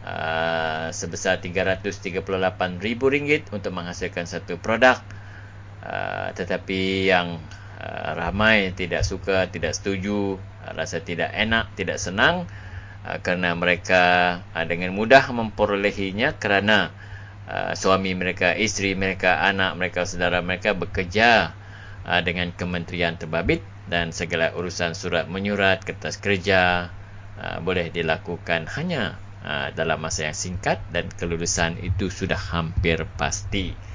[0.08, 5.04] uh, sebesar RM338,000 untuk menghasilkan satu produk.
[5.84, 7.40] Uh, tetapi yang
[7.80, 12.48] uh, ramai tidak suka, tidak setuju, uh, rasa tidak enak, tidak senang
[13.08, 14.04] uh, kerana mereka
[14.52, 16.92] uh, dengan mudah memperolehinya kerana
[17.48, 21.56] uh, suami mereka, isteri mereka, anak mereka, saudara mereka bekerja
[22.04, 26.92] uh, dengan kementerian terbabit dan segala urusan surat menyurat, kertas kerja
[27.40, 33.88] uh, boleh dilakukan hanya uh, dalam masa yang singkat dan kelulusan itu sudah hampir pasti.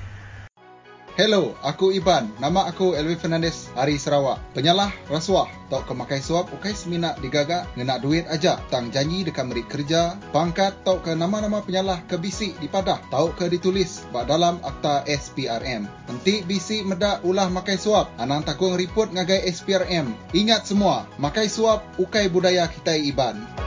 [1.13, 2.33] Hello, aku Iban.
[2.41, 4.41] Nama aku Elvin Fernandez, Ari Sarawak.
[4.57, 5.45] Penyalah rasuah.
[5.69, 8.57] Tok ke makai suap, ukai semina digagak, ngena duit aja.
[8.73, 12.97] Tang janji dekat merik kerja, pangkat tok ke nama-nama penyalah ke bisik di padah.
[13.13, 15.85] Tau ke ditulis bak dalam akta SPRM.
[15.85, 18.09] Nanti bisik medak ulah makai suap.
[18.17, 20.17] Anang takung report ngagai SPRM.
[20.33, 23.62] Ingat semua, makai suap ukai budaya kita Iban.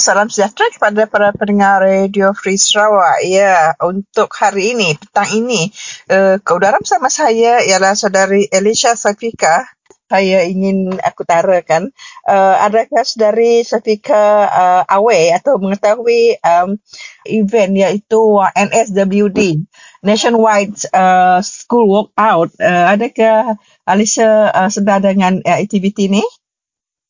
[0.00, 3.20] Salam sejahtera kepada para pendengar Radio Free Sarawak.
[3.26, 5.68] Ya, untuk hari ini, petang ini,
[6.08, 9.68] uh, ke udara bersama saya ialah saudari Elisha Safika.
[10.04, 11.90] Saya ingin aku tarakan,
[12.28, 16.76] uh, adakah saudari Safika uh, aware atau mengetahui um,
[17.24, 18.20] event iaitu
[18.52, 19.64] NSWD,
[20.04, 22.52] Nationwide uh, School Walkout.
[22.60, 23.56] Uh, adakah
[23.88, 26.24] Alicia uh, sedar dengan uh, aktiviti ini?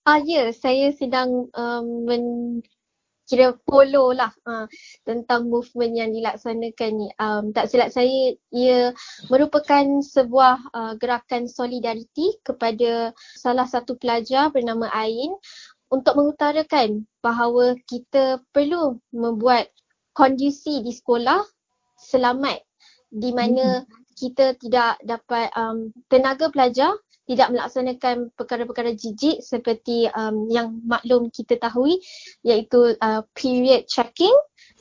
[0.05, 2.25] Ah ya, saya sedang um, men
[3.25, 4.69] kira follow lah uh,
[5.09, 7.09] tentang movement yang dilaksanakan ni.
[7.17, 8.93] Um, tak silap saya, ia
[9.33, 15.33] merupakan sebuah uh, gerakan solidariti kepada salah satu pelajar bernama Ain
[15.89, 19.73] untuk mengutarakan bahawa kita perlu membuat
[20.13, 21.41] kondisi di sekolah
[21.97, 22.61] selamat
[23.09, 23.89] di mana
[24.21, 26.93] kita tidak dapat um, tenaga pelajar
[27.25, 31.89] tidak melaksanakan perkara-perkara jijik seperti um, yang maklum kita tahu
[32.45, 34.35] iaitu uh, period checking,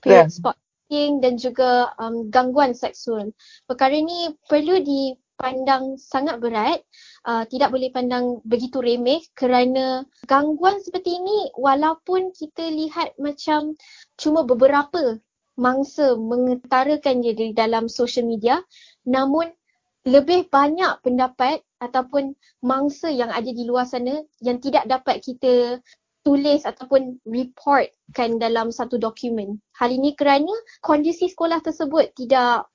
[0.03, 0.31] period yeah.
[0.31, 3.31] spot checking dan juga um, gangguan seksual.
[3.63, 6.83] Perkara ini perlu dipandang sangat berat,
[7.23, 13.79] uh, tidak boleh pandang begitu remeh kerana gangguan seperti ini walaupun kita lihat macam
[14.19, 15.17] cuma beberapa
[15.53, 18.57] mangsa mengutarakan dia di dalam social media
[19.05, 19.53] namun
[20.03, 25.79] lebih banyak pendapat ataupun mangsa yang ada di luar sana yang tidak dapat kita
[26.23, 29.59] tulis ataupun reportkan dalam satu dokumen.
[29.75, 32.67] Hal ini kerana kondisi sekolah tersebut tidak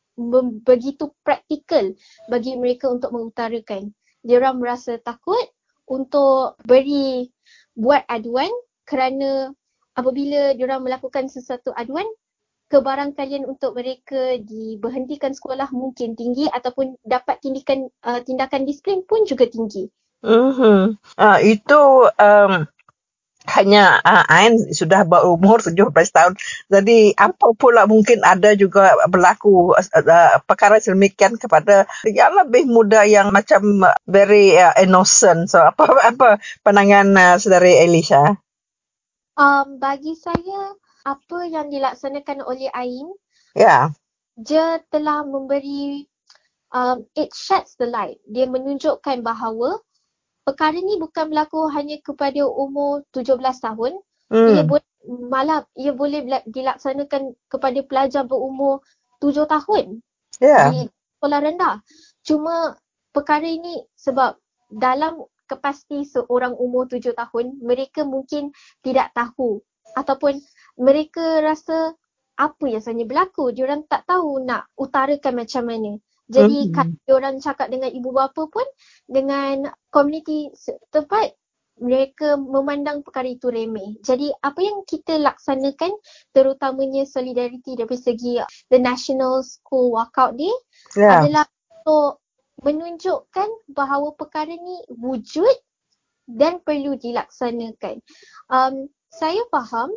[0.64, 1.94] begitu praktikal
[2.28, 3.92] bagi mereka untuk mengutarakan.
[4.28, 5.40] Orang merasa takut
[5.88, 7.32] untuk beri
[7.72, 8.52] buat aduan
[8.84, 9.52] kerana
[9.96, 12.04] apabila orang melakukan sesuatu aduan
[12.68, 19.48] kebarangkalian untuk mereka diberhentikan sekolah mungkin tinggi ataupun dapat tindakan uh, tindakan disiplin pun juga
[19.48, 19.88] tinggi.
[20.20, 20.98] Uh-huh.
[21.16, 21.82] Uh, itu
[22.18, 22.66] um,
[23.48, 26.32] hanya uh, Ain sudah berumur 17 tahun.
[26.68, 33.32] Jadi apa pula mungkin ada juga berlaku uh, perkara sedemikian kepada yang lebih muda yang
[33.32, 35.48] macam very uh, innocent.
[35.48, 36.28] So apa apa
[36.60, 38.36] pandangan uh, saudari Elisha?
[39.38, 43.08] Um, bagi saya apa yang dilaksanakan oleh Ain,
[43.54, 43.92] yeah.
[44.34, 46.06] dia telah memberi,
[46.74, 48.18] um, it sheds the light.
[48.26, 49.78] Dia menunjukkan bahawa
[50.42, 53.92] perkara ni bukan berlaku hanya kepada umur 17 tahun.
[54.28, 54.48] Hmm.
[54.52, 54.88] Ia boleh,
[55.28, 58.80] malah ia boleh dilaksanakan kepada pelajar berumur
[59.20, 60.00] 7 tahun.
[60.40, 60.70] Yeah.
[60.72, 60.80] Di
[61.18, 61.82] sekolah rendah.
[62.22, 62.78] Cuma
[63.10, 64.38] perkara ini sebab
[64.70, 68.52] dalam kepasti seorang umur tujuh tahun, mereka mungkin
[68.84, 69.64] tidak tahu
[69.96, 70.36] ataupun
[70.78, 71.92] mereka rasa
[72.38, 73.44] apa yang sebenarnya berlaku.
[73.50, 75.92] Diorang tak tahu nak utarakan macam mana.
[76.28, 76.74] Jadi mm-hmm.
[76.76, 78.66] kalau diorang cakap dengan ibu bapa pun
[79.08, 80.52] dengan komuniti
[80.92, 81.32] tempat
[81.80, 83.96] mereka memandang perkara itu remeh.
[84.02, 85.94] Jadi apa yang kita laksanakan
[86.34, 90.52] terutamanya solidariti dari segi the National School Walkout Day
[90.98, 91.22] yeah.
[91.22, 91.46] adalah
[91.80, 92.20] untuk
[92.66, 95.56] menunjukkan bahawa perkara ni wujud
[96.28, 98.02] dan perlu dilaksanakan.
[98.52, 99.88] Um, saya faham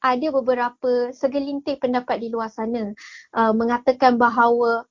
[0.00, 2.92] ada beberapa segelintir pendapat di luar sana
[3.36, 4.84] uh, mengatakan bahawa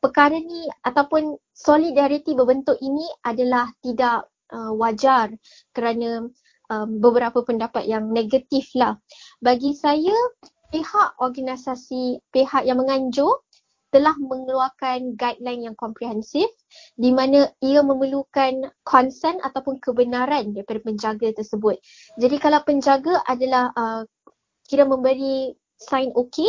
[0.00, 5.28] perkara ni ataupun solidariti berbentuk ini adalah tidak uh, wajar
[5.76, 6.28] kerana
[6.72, 8.96] um, beberapa pendapat yang negatif lah.
[9.44, 10.16] Bagi saya,
[10.72, 13.44] pihak organisasi, pihak yang menganjur
[13.90, 16.46] telah mengeluarkan guideline yang komprehensif
[16.94, 21.74] di mana ia memerlukan konsen ataupun kebenaran daripada penjaga tersebut.
[22.14, 24.06] Jadi kalau penjaga adalah uh,
[24.70, 25.50] kira memberi
[25.82, 26.46] sign okey,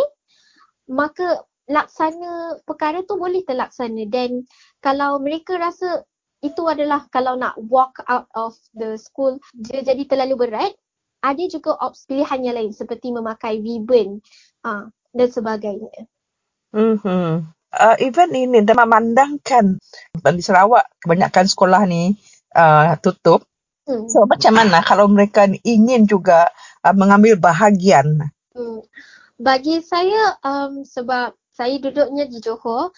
[0.85, 4.45] maka laksana perkara tu boleh terlaksana dan
[4.83, 6.05] kalau mereka rasa
[6.41, 10.73] itu adalah kalau nak walk out of the school dia jadi terlalu berat
[11.21, 14.19] ada juga opsi pilihan yang lain seperti memakai ribbon
[14.65, 16.09] uh, dan sebagainya.
[16.73, 17.45] Mm-hmm.
[17.71, 19.79] Uh, even ini dah memandangkan
[20.17, 22.17] di Sarawak kebanyakan sekolah ni
[22.57, 23.45] uh, tutup.
[23.85, 24.05] Hmm.
[24.07, 26.49] So macam mana kalau mereka ingin juga
[26.85, 28.29] uh, mengambil bahagian?
[28.53, 28.79] Hmm.
[29.41, 32.93] Bagi saya um, sebab saya duduknya di Johor,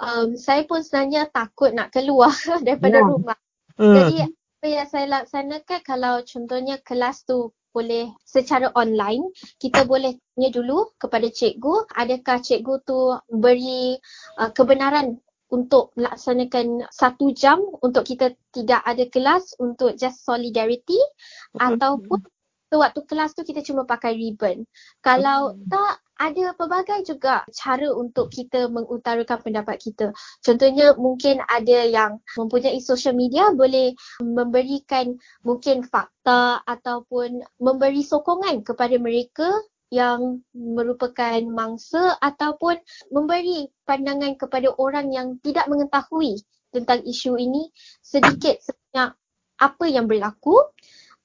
[0.00, 2.32] um, saya pun sebenarnya takut nak keluar
[2.66, 3.08] daripada yeah.
[3.08, 3.38] rumah.
[3.76, 3.94] Hmm.
[3.96, 4.16] Jadi
[4.62, 10.92] apa yang saya laksanakan kalau contohnya kelas tu boleh secara online, kita boleh tanya dulu
[11.00, 13.96] kepada cikgu, adakah cikgu tu beri
[14.36, 15.18] uh, kebenaran
[15.52, 21.76] untuk melaksanakan satu jam untuk kita tidak ada kelas untuk just solidarity mm-hmm.
[21.76, 22.24] ataupun
[22.72, 24.64] waktu kelas tu kita cuma pakai ribbon.
[25.04, 25.68] Kalau mm-hmm.
[25.68, 30.14] tak ada pelbagai juga cara untuk kita mengutarakan pendapat kita.
[30.38, 38.94] Contohnya mungkin ada yang mempunyai social media boleh memberikan mungkin fakta ataupun memberi sokongan kepada
[39.02, 39.50] mereka
[39.92, 42.80] yang merupakan mangsa ataupun
[43.12, 46.40] memberi pandangan kepada orang yang tidak mengetahui
[46.72, 47.68] tentang isu ini
[48.00, 49.12] sedikit sebanyak
[49.60, 50.56] apa yang berlaku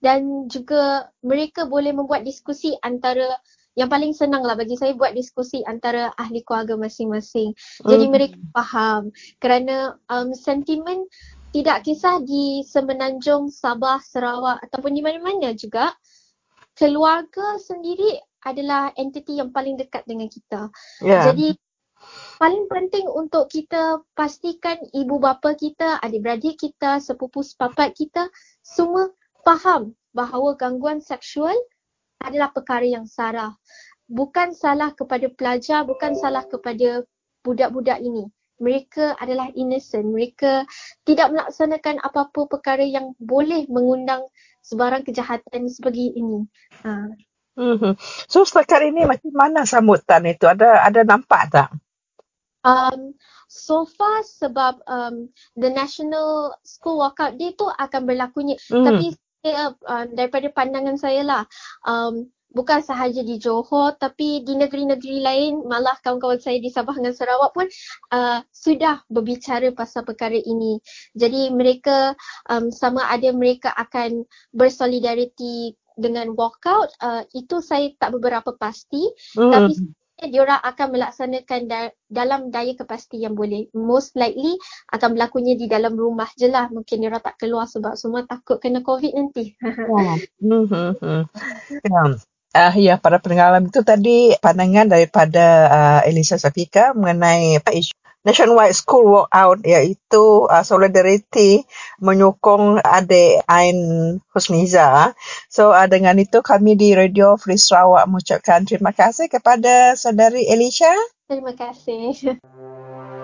[0.04, 3.40] dan juga mereka boleh membuat diskusi antara
[3.78, 7.54] yang paling senang lah bagi saya buat diskusi antara ahli keluarga masing-masing.
[7.86, 8.14] Jadi hmm.
[8.14, 11.06] mereka faham kerana um, sentimen
[11.54, 15.94] tidak kisah di Semenanjung, Sabah, Sarawak ataupun di mana-mana juga
[16.78, 20.70] keluarga sendiri adalah entiti yang paling dekat dengan kita.
[21.02, 21.32] Yeah.
[21.32, 21.58] Jadi
[22.38, 28.30] paling penting untuk kita pastikan ibu bapa kita, adik-beradik kita, sepupu sepapat kita
[28.62, 29.10] semua
[29.42, 31.56] faham bahawa gangguan seksual
[32.22, 33.54] adalah perkara yang salah.
[34.08, 37.04] Bukan salah kepada pelajar, bukan salah kepada
[37.44, 38.28] budak-budak ini.
[38.58, 40.10] Mereka adalah innocent.
[40.10, 40.66] Mereka
[41.06, 44.26] tidak melaksanakan apa-apa perkara yang boleh mengundang
[44.66, 46.42] sebarang kejahatan seperti ini.
[46.82, 47.14] Ha.
[47.58, 47.94] Mm-hmm.
[48.30, 50.46] So setakat ini macam mana sambutan itu?
[50.46, 51.70] Ada ada nampak tak?
[52.62, 53.18] Um,
[53.50, 58.62] so far sebab um, the National School Walkout Day tu akan berlakunya.
[58.70, 58.86] Mm.
[58.86, 59.06] Tapi
[59.50, 61.44] uh, daripada pandangan saya lah,
[61.82, 67.12] um, bukan sahaja di Johor tapi di negeri-negeri lain malah kawan-kawan saya di Sabah dan
[67.12, 67.68] Sarawak pun
[68.16, 70.80] uh, sudah berbicara pasal perkara ini.
[71.14, 72.16] Jadi mereka
[72.48, 74.24] um, sama ada mereka akan
[74.56, 79.02] bersolidariti dengan walkout uh, itu saya tak beberapa pasti
[79.36, 79.52] hmm.
[79.52, 79.74] tapi
[80.26, 83.70] diorang akan melaksanakan da- dalam daya kapasiti yang boleh.
[83.78, 84.58] Most likely
[84.90, 86.74] akan berlakunya di dalam rumah je lah.
[86.74, 89.54] Mungkin diorang tak keluar sebab semua takut kena COVID nanti.
[89.62, 90.14] Ya.
[91.86, 92.04] Ya.
[92.58, 97.94] Uh, ya, para pendengar itu tadi pandangan daripada uh, Elisa Safika mengenai apa isu
[98.28, 101.64] nationwide school walkout iaitu uh, solidarity
[102.04, 103.80] menyokong adik Ain
[104.36, 105.16] Husniza.
[105.48, 110.92] So uh, dengan itu kami di Radio Free Sarawak mengucapkan terima kasih kepada saudari Elisha.
[111.32, 112.12] Terima kasih.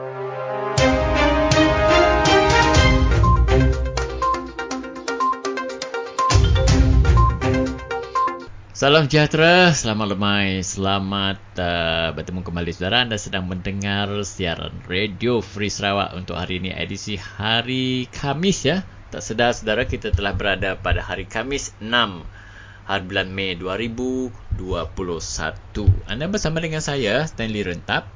[8.84, 15.72] Salam sejahtera, selamat lemai, selamat uh, bertemu kembali saudara anda sedang mendengar siaran Radio Free
[15.72, 18.84] Sarawak untuk hari ini edisi hari Kamis ya.
[19.08, 22.28] Tak sedar saudara kita telah berada pada hari Kamis 6
[22.84, 24.60] hari bulan Mei 2021.
[26.04, 28.12] Anda bersama dengan saya Stanley Rentap,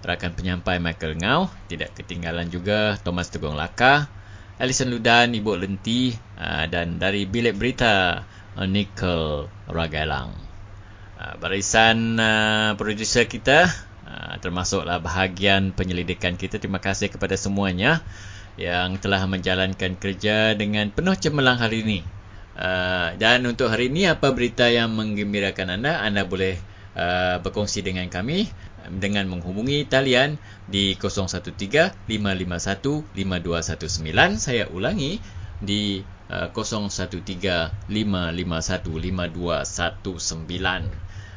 [0.00, 4.08] rakan penyampai Michael Ngau, tidak ketinggalan juga Thomas Tegung Laka,
[4.56, 8.24] Alison Ludan, Ibu Lenti uh, dan dari Bilik Berita
[8.64, 10.32] Nickel Ragailang.
[11.20, 12.16] Uh, barisan
[12.80, 13.68] producer kita
[14.40, 16.62] termasuklah bahagian penyelidikan kita.
[16.62, 18.06] Terima kasih kepada semuanya
[18.56, 22.00] yang telah menjalankan kerja dengan penuh cemerlang hari ini.
[23.18, 26.00] Dan untuk hari ini apa berita yang menggembirakan anda?
[26.00, 26.56] Anda boleh
[27.42, 28.48] berkongsi dengan kami
[28.88, 30.38] dengan menghubungi talian
[30.70, 34.38] di 013 551 5219.
[34.38, 35.18] Saya ulangi
[35.58, 37.86] di 0135515219.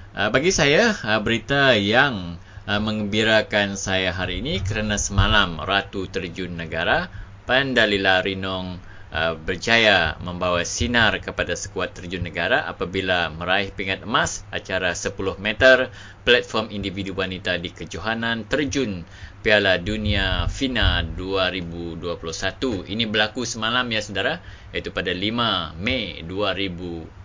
[0.10, 6.58] Uh, bagi saya uh, berita yang uh, mengembirakan saya hari ini kerana semalam Ratu Terjun
[6.58, 7.14] Negara
[7.46, 14.94] Pandalila Rinong uh, berjaya membawa sinar kepada skuad terjun negara apabila meraih pingat emas acara
[14.94, 15.90] 10 meter
[16.26, 19.06] platform individu wanita di kejohanan terjun
[19.40, 22.92] Piala Dunia FINA 2021.
[22.92, 24.44] Ini berlaku semalam ya saudara,
[24.76, 27.24] iaitu pada 5 Mei 2021.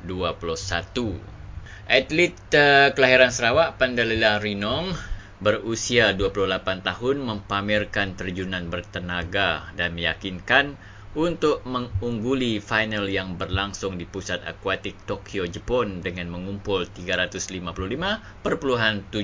[1.85, 4.95] Atlet uh, kelahiran Sarawak Pandalila Rinong
[5.43, 10.78] berusia 28 tahun mempamerkan terjunan bertenaga dan meyakinkan
[11.15, 19.15] untuk mengungguli final yang berlangsung di Pusat Akuatik Tokyo, Jepun dengan mengumpul 355.70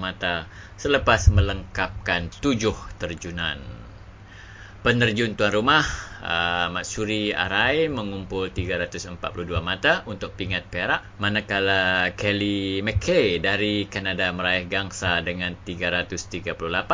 [0.00, 0.48] mata
[0.80, 3.60] selepas melengkapkan tujuh terjunan.
[4.80, 5.84] Penerjun tuan rumah
[6.22, 9.18] uh, Matsuri Arai mengumpul 342
[9.62, 16.86] mata untuk pingat perak manakala Kelly McKay dari Kanada meraih gangsa dengan 338.55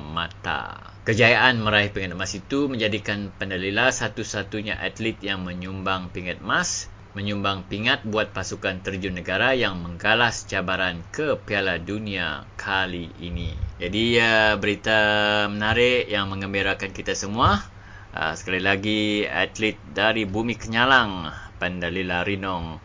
[0.00, 0.60] mata.
[1.06, 8.04] Kejayaan meraih pingat emas itu menjadikan Pendalila satu-satunya atlet yang menyumbang pingat emas menyumbang pingat
[8.04, 13.56] buat pasukan terjun negara yang menggalas cabaran ke Piala Dunia kali ini.
[13.80, 15.00] Jadi uh, berita
[15.48, 17.64] menarik yang mengembirakan kita semua.
[18.12, 22.84] Uh, sekali lagi atlet dari Bumi Kenyalang, Pandalila Rinong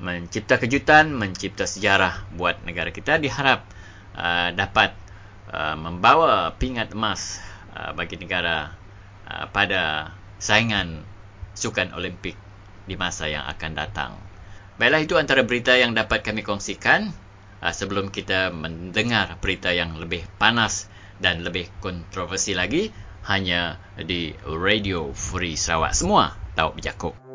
[0.00, 3.60] mencipta kejutan, mencipta sejarah buat negara kita diharap
[4.16, 4.96] uh, dapat
[5.52, 7.44] uh, membawa pingat emas
[7.76, 8.72] bagi negara
[9.52, 11.04] pada saingan
[11.52, 12.45] sukan Olimpik
[12.86, 14.16] di masa yang akan datang.
[14.78, 17.10] Baiklah itu antara berita yang dapat kami kongsikan
[17.60, 20.86] uh, sebelum kita mendengar berita yang lebih panas
[21.18, 22.92] dan lebih kontroversi lagi
[23.26, 25.96] hanya di Radio Free Sarawak.
[25.96, 27.25] Semua tahu berjakuk.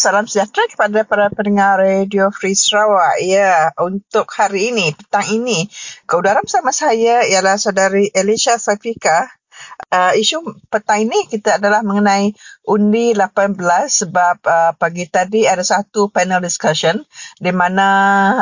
[0.00, 3.20] Salam sejahtera kepada para pendengar Radio Free Sarawak.
[3.20, 5.68] Ya, untuk hari ini, petang ini,
[6.08, 9.28] ke udara bersama saya ialah saudari Elisha Safika
[10.16, 12.30] isu petang ini kita adalah mengenai
[12.68, 13.56] undi 18
[13.88, 17.02] sebab uh, pagi tadi ada satu panel discussion
[17.40, 17.88] di mana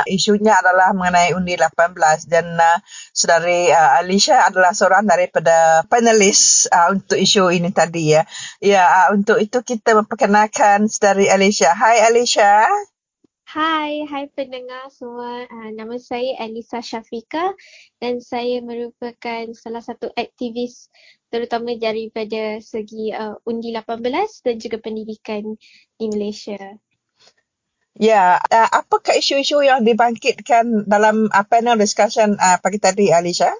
[0.04, 2.78] isunya adalah mengenai undi 18 dan uh,
[3.14, 8.22] saudari uh, Alicia adalah seorang daripada panelis uh, untuk isu ini tadi ya.
[8.60, 11.72] Ya, uh, untuk itu kita memperkenalkan saudari Alicia.
[11.72, 12.68] Hai Alicia.
[13.48, 15.48] Hai, hai pendengar semua.
[15.48, 17.56] Uh, nama saya Elisa Syafika
[17.96, 20.92] dan saya merupakan salah satu aktivis
[21.28, 24.00] terutama daripada segi uh, undi 18
[24.44, 25.56] dan juga pendidikan
[25.96, 26.58] di Malaysia.
[27.98, 33.50] Ya, uh, apakah isu-isu yang dibangkitkan dalam uh, panel discussion uh, pagi tadi, Alicia?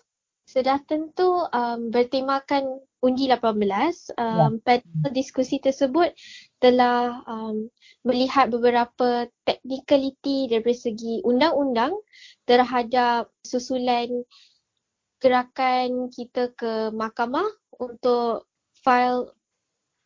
[0.46, 4.14] Sudah tentu um, bertemakan undi 18.
[4.14, 4.78] Um, ya.
[4.78, 6.14] Pada diskusi tersebut
[6.62, 7.66] telah um,
[8.06, 11.94] melihat beberapa technicality dari segi undang-undang
[12.46, 14.08] terhadap susulan
[15.18, 17.46] gerakan kita ke mahkamah
[17.78, 18.46] untuk
[18.82, 19.34] file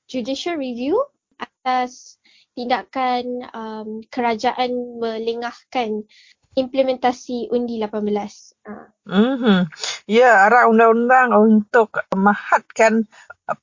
[0.08, 0.96] judicial review
[1.40, 2.20] atas
[2.52, 6.04] tindakan um, kerajaan melengahkan
[6.52, 8.68] implementasi undi 18.
[8.68, 8.88] Uh.
[9.02, 9.58] Mm-hmm.
[10.06, 13.10] Ya, arah undang-undang untuk memahatkan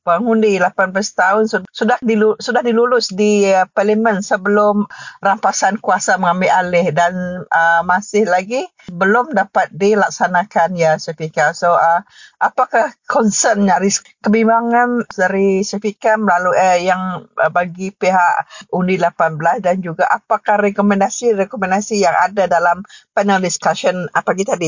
[0.04, 4.86] pengundi 18 tahun sudah dilulus, sudah dilulus di uh, parlimen sebelum
[5.24, 7.14] rampasan kuasa mengambil alih dan
[7.48, 11.56] uh, masih lagi belum dapat dilaksanakan ya Sefika.
[11.56, 12.04] So uh,
[12.44, 17.04] apakah concern nyaris kebimbangan dari Sefika melalui uh, yang
[17.40, 22.84] uh, bagi pihak undi 18 dan juga apakah rekomendasi-rekomendasi yang ada dalam
[23.16, 24.68] panel discussion apa kita di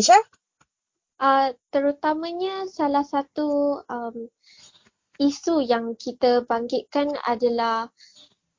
[0.00, 0.16] Alicia?
[1.20, 4.32] Uh, terutamanya salah satu um,
[5.20, 7.92] isu yang kita bangkitkan adalah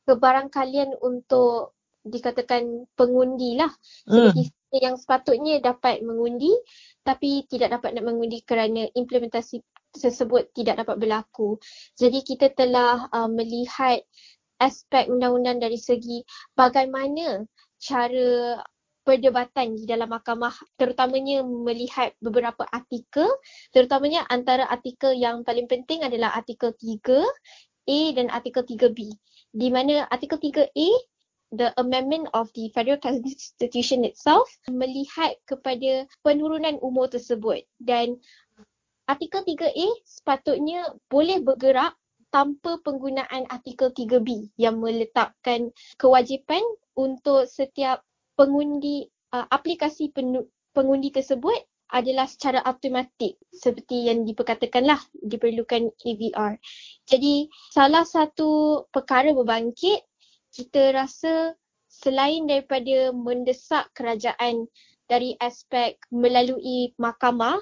[0.05, 1.73] kebarangkalian untuk
[2.05, 3.73] dikatakan pengundi lah.
[4.05, 4.29] Hmm.
[4.69, 6.53] yang sepatutnya dapat mengundi
[7.01, 9.65] tapi tidak dapat nak mengundi kerana implementasi
[9.97, 11.57] tersebut tidak dapat berlaku.
[11.97, 13.97] Jadi kita telah uh, melihat
[14.61, 16.21] aspek undang-undang dari segi
[16.53, 17.49] bagaimana
[17.81, 18.61] cara
[19.01, 23.27] perdebatan di dalam mahkamah terutamanya melihat beberapa artikel
[23.73, 29.13] terutamanya antara artikel yang paling penting adalah artikel 3A dan artikel 3B
[29.51, 30.87] di mana artikel 3A
[31.51, 37.67] the amendment of the federal constitution itself melihat kepada penurunan umur tersebut.
[37.83, 38.15] Dan
[39.11, 41.99] artikel 3A sepatutnya boleh bergerak
[42.31, 46.63] tanpa penggunaan artikel 3B yang meletakkan kewajipan
[46.95, 47.99] untuk setiap
[48.35, 50.11] pengundi uh, aplikasi
[50.71, 51.57] pengundi tersebut
[51.91, 56.55] adalah secara automatik seperti yang diperkatakanlah diperlukan EVR.
[57.03, 59.99] Jadi salah satu perkara berbangkit
[60.55, 61.51] kita rasa
[61.91, 64.71] selain daripada mendesak kerajaan
[65.11, 67.59] dari aspek melalui mahkamah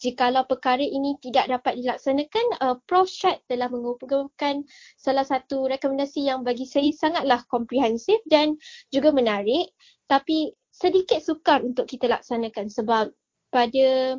[0.00, 4.64] jikalau perkara ini tidak dapat dilaksanakan uh, Prof Shad telah mengumpulkan
[4.96, 8.56] salah satu rekomendasi yang bagi saya sangatlah komprehensif dan
[8.88, 9.68] juga menarik
[10.08, 13.12] tapi sedikit sukar untuk kita laksanakan sebab
[13.52, 14.16] pada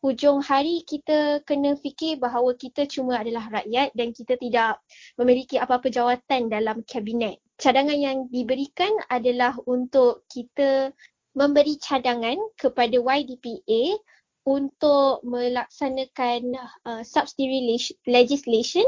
[0.00, 4.80] hujung hari kita kena fikir bahawa kita cuma adalah rakyat dan kita tidak
[5.20, 7.38] memiliki apa-apa jawatan dalam kabinet.
[7.60, 10.96] Cadangan yang diberikan adalah untuk kita
[11.36, 14.00] memberi cadangan kepada YDPA
[14.44, 16.56] untuk melaksanakan
[16.88, 17.76] uh, subsidy
[18.08, 18.86] legislation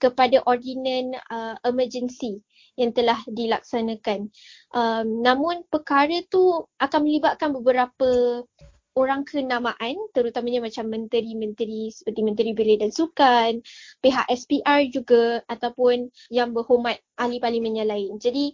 [0.00, 2.40] kepada ordinan uh, emergency
[2.76, 4.32] yang telah dilaksanakan.
[4.72, 8.42] Um, namun perkara tu akan melibatkan beberapa
[8.98, 13.62] orang kenamaan terutamanya macam menteri-menteri seperti Menteri Belia dan Sukan,
[14.02, 18.18] pihak SPR juga ataupun yang berhormat ahli parlimen yang lain.
[18.18, 18.50] Jadi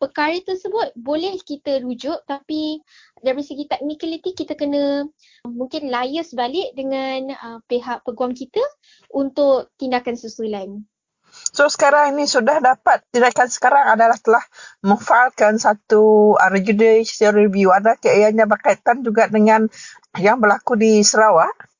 [0.00, 2.80] perkara tersebut boleh kita rujuk tapi
[3.20, 5.04] dari segi technicality kita kena
[5.44, 8.64] mungkin lias balik dengan uh, pihak peguam kita
[9.12, 10.88] untuk tindakan susulan.
[11.30, 14.42] So sekarang ini sudah dapat tindakan sekarang adalah telah
[14.82, 17.70] memfailkan satu uh, judicial review.
[17.70, 19.70] Ada ianya berkaitan juga dengan
[20.18, 21.70] yang berlaku di Sarawak?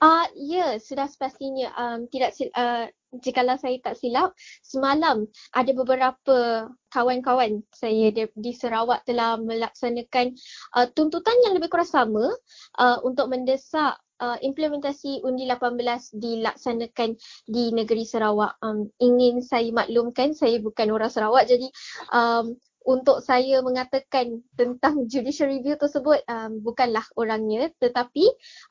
[0.00, 1.72] Ah uh, ya, sudah sepastinya.
[1.76, 2.88] Um, tidak uh,
[3.20, 4.34] jikalau saya tak silap,
[4.64, 10.34] semalam ada beberapa kawan-kawan saya di, di Sarawak telah melaksanakan
[10.78, 12.30] uh, tuntutan yang lebih kurang sama
[12.78, 17.18] uh, untuk mendesak uh, implementasi undi 18 dilaksanakan
[17.50, 18.56] di negeri Sarawak.
[18.62, 21.66] Um, ingin saya maklumkan saya bukan orang Sarawak jadi
[22.14, 22.54] um,
[22.84, 27.72] untuk saya mengatakan tentang judicial review tersebut um, bukanlah orangnya.
[27.80, 28.24] Tetapi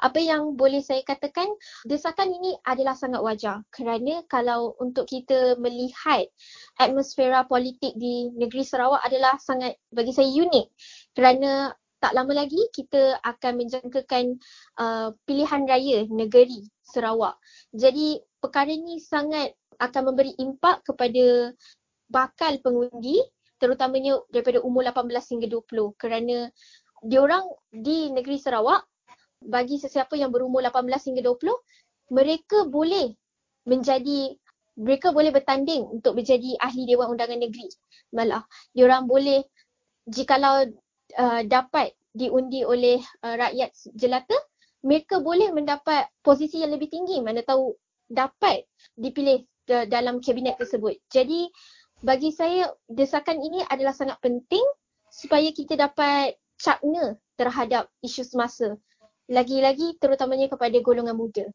[0.05, 1.49] apa yang boleh saya katakan
[1.89, 3.65] desakan ini adalah sangat wajar.
[3.73, 6.29] Kerana kalau untuk kita melihat
[6.77, 10.67] atmosfera politik di negeri Sarawak adalah sangat bagi saya unik.
[11.17, 14.35] Kerana tak lama lagi kita akan menjangkakan
[14.75, 17.39] uh, pilihan raya negeri Sarawak.
[17.71, 21.55] Jadi perkara ini sangat akan memberi impak kepada
[22.11, 23.17] bakal pengundi
[23.63, 26.51] terutamanya daripada umur 18 hingga 20 kerana
[26.99, 28.83] diorang di negeri Sarawak
[29.39, 33.15] bagi sesiapa yang berumur 18 hingga 20 mereka boleh
[33.63, 34.35] menjadi
[34.75, 37.71] mereka boleh bertanding untuk menjadi ahli Dewan Undangan Negeri
[38.11, 38.43] malah
[38.75, 39.47] diorang boleh
[40.07, 40.67] jikalau
[41.17, 44.37] uh, dapat diundi oleh uh, rakyat jelata,
[44.85, 47.73] mereka boleh mendapat posisi yang lebih tinggi mana tahu
[48.11, 49.41] dapat dipilih
[49.73, 50.99] uh, dalam kabinet tersebut.
[51.09, 51.49] Jadi
[52.03, 54.61] bagi saya desakan ini adalah sangat penting
[55.07, 58.75] supaya kita dapat cakna terhadap isu semasa.
[59.31, 61.47] Lagi-lagi terutamanya kepada golongan muda.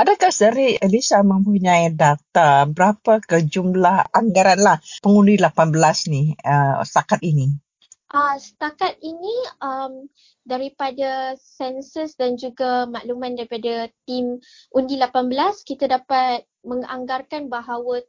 [0.00, 5.76] Adakah dari Elisa mempunyai data berapa ke jumlah anggaran lah pengundi 18
[6.08, 7.52] ni uh, setakat ini?
[8.08, 10.08] Uh, setakat ini um,
[10.48, 14.40] daripada sensus dan juga makluman daripada tim
[14.72, 15.28] undi 18
[15.68, 18.00] kita dapat menganggarkan bahawa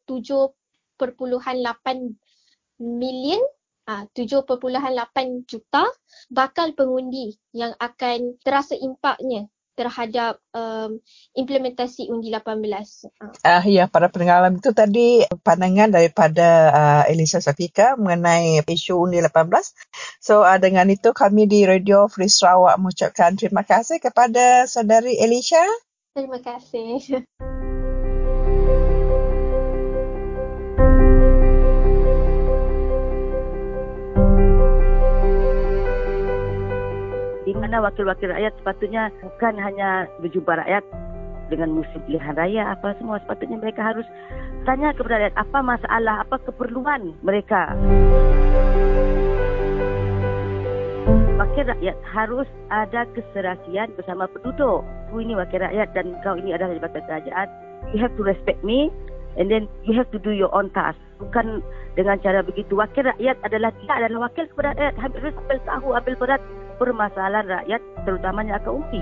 [0.98, 3.42] 7.8 million
[3.88, 5.86] uh, 7.8 juta
[6.30, 10.98] bakal pengundi yang akan terasa impaknya terhadap um,
[11.38, 13.14] implementasi undi 18.
[13.46, 19.22] Ah uh, ya para pendengar itu tadi pandangan daripada uh, Elisa Safika mengenai isu undi
[19.22, 19.38] 18.
[20.18, 25.62] So uh, dengan itu kami di Radio Free Sarawak mengucapkan terima kasih kepada saudari Elisa.
[26.18, 27.22] Terima kasih.
[37.68, 40.88] mana wakil-wakil rakyat sepatutnya bukan hanya berjumpa rakyat
[41.52, 44.08] dengan musim pilihan raya apa semua sepatutnya mereka harus
[44.64, 47.76] tanya kepada rakyat apa masalah apa keperluan mereka?
[51.36, 54.88] Wakil rakyat harus ada keserasian bersama penduduk.
[55.12, 57.52] Aku ini wakil rakyat dan kau ini adalah jabatan kerajaan.
[57.92, 58.88] You have to respect me
[59.36, 60.96] and then you have to do your own task.
[61.20, 61.60] Bukan
[62.00, 62.80] dengan cara begitu.
[62.80, 64.96] Wakil rakyat adalah dia adalah wakil kepada rakyat.
[65.04, 66.40] Harus ambil tahu ambil berat
[66.78, 69.02] permasalahan rakyat terutamanya akan umpi.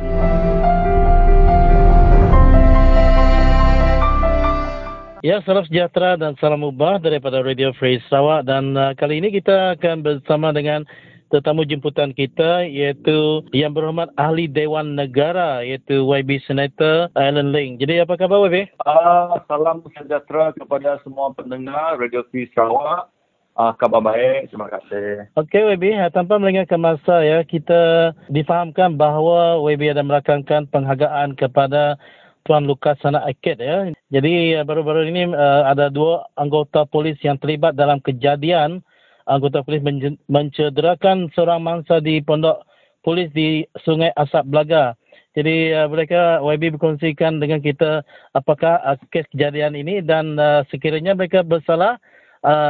[5.25, 9.73] Ya, salam sejahtera dan salam ubah daripada Radio Free Sarawak dan uh, kali ini kita
[9.73, 10.85] akan bersama dengan
[11.33, 17.81] tetamu jemputan kita iaitu yang berhormat ahli Dewan Negara iaitu YB Senator Alan Ling.
[17.81, 18.69] Jadi apa khabar YB?
[18.85, 23.09] Uh, salam sejahtera kepada semua pendengar Radio Free Sarawak.
[23.55, 25.31] Uh, khabar baik, terima kasih.
[25.39, 31.95] Okey WB, ah, tanpa melengahkan masa ya, kita difahamkan bahawa WB ada merakamkan penghargaan kepada
[32.43, 33.95] Tuan Lukas Sana Akid ya.
[34.11, 38.83] Jadi ah, baru-baru ini uh, ada dua anggota polis yang terlibat dalam kejadian
[39.23, 39.79] anggota polis
[40.27, 42.59] mencederakan seorang mangsa di pondok
[43.07, 44.99] polis di Sungai Asap Belaga.
[45.31, 48.03] Jadi uh, mereka YB berkongsikan dengan kita
[48.35, 52.03] apakah uh, kes kejadian ini dan uh, sekiranya mereka bersalah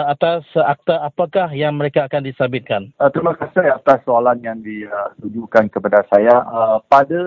[0.07, 2.89] atas akta apakah yang mereka akan disabitkan?
[2.95, 6.43] Uh, terima kasih atas soalan yang ditujukan kepada saya.
[6.47, 7.21] Uh, pada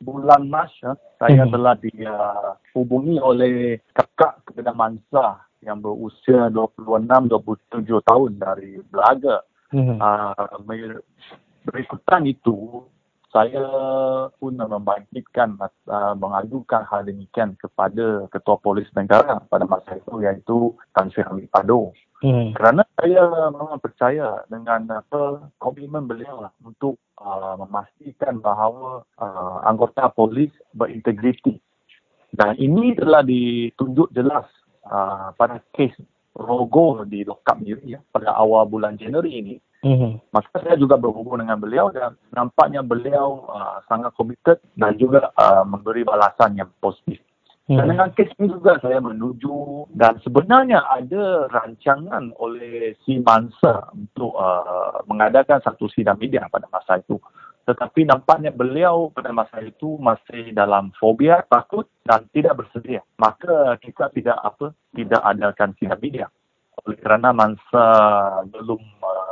[0.00, 1.52] bulan Mac, uh, saya Mhm.
[1.52, 9.44] telah dihubungi oleh kakak kepada Mansa yang berusia 26-27 tahun dari Belaga.
[9.76, 9.96] Mhm.
[10.00, 11.00] Uh,
[11.68, 12.88] berikutan itu,
[13.30, 13.62] saya
[14.42, 15.54] pun membangkitkan,
[15.86, 21.46] uh, mengadukan hal demikian kepada Ketua Polis Negara pada masa itu iaitu Tan Sri Hamid
[21.54, 21.94] Pado.
[22.20, 22.52] Mhm.
[22.52, 30.12] Kerana saya memang percaya dengan apa komitmen beliau lah untuk uh, memastikan bahawa uh, anggota
[30.12, 31.56] polis berintegriti.
[32.30, 34.46] Dan ini telah ditunjuk jelas
[34.84, 35.96] uh, pada kes
[36.36, 39.54] Rogo di Lokap Miri ya, pada awal bulan Januari ini.
[39.80, 40.20] Mhm.
[40.36, 45.64] Maka saya juga berhubung dengan beliau dan nampaknya beliau uh, sangat komited dan juga uh,
[45.64, 47.16] memberi balasan yang positif.
[47.70, 47.90] Dan Mhm.
[47.94, 55.00] dengan kes ini juga saya menuju dan sebenarnya ada rancangan oleh si Mansa untuk uh,
[55.06, 57.16] mengadakan satu sidang media pada masa itu.
[57.70, 63.06] Tetapi nampaknya beliau pada masa itu masih dalam fobia, takut dan tidak bersedia.
[63.22, 66.26] Maka kita tidak apa, tidak adakan sidang media.
[66.82, 67.86] Oleh kerana Mansa
[68.50, 69.29] belum uh,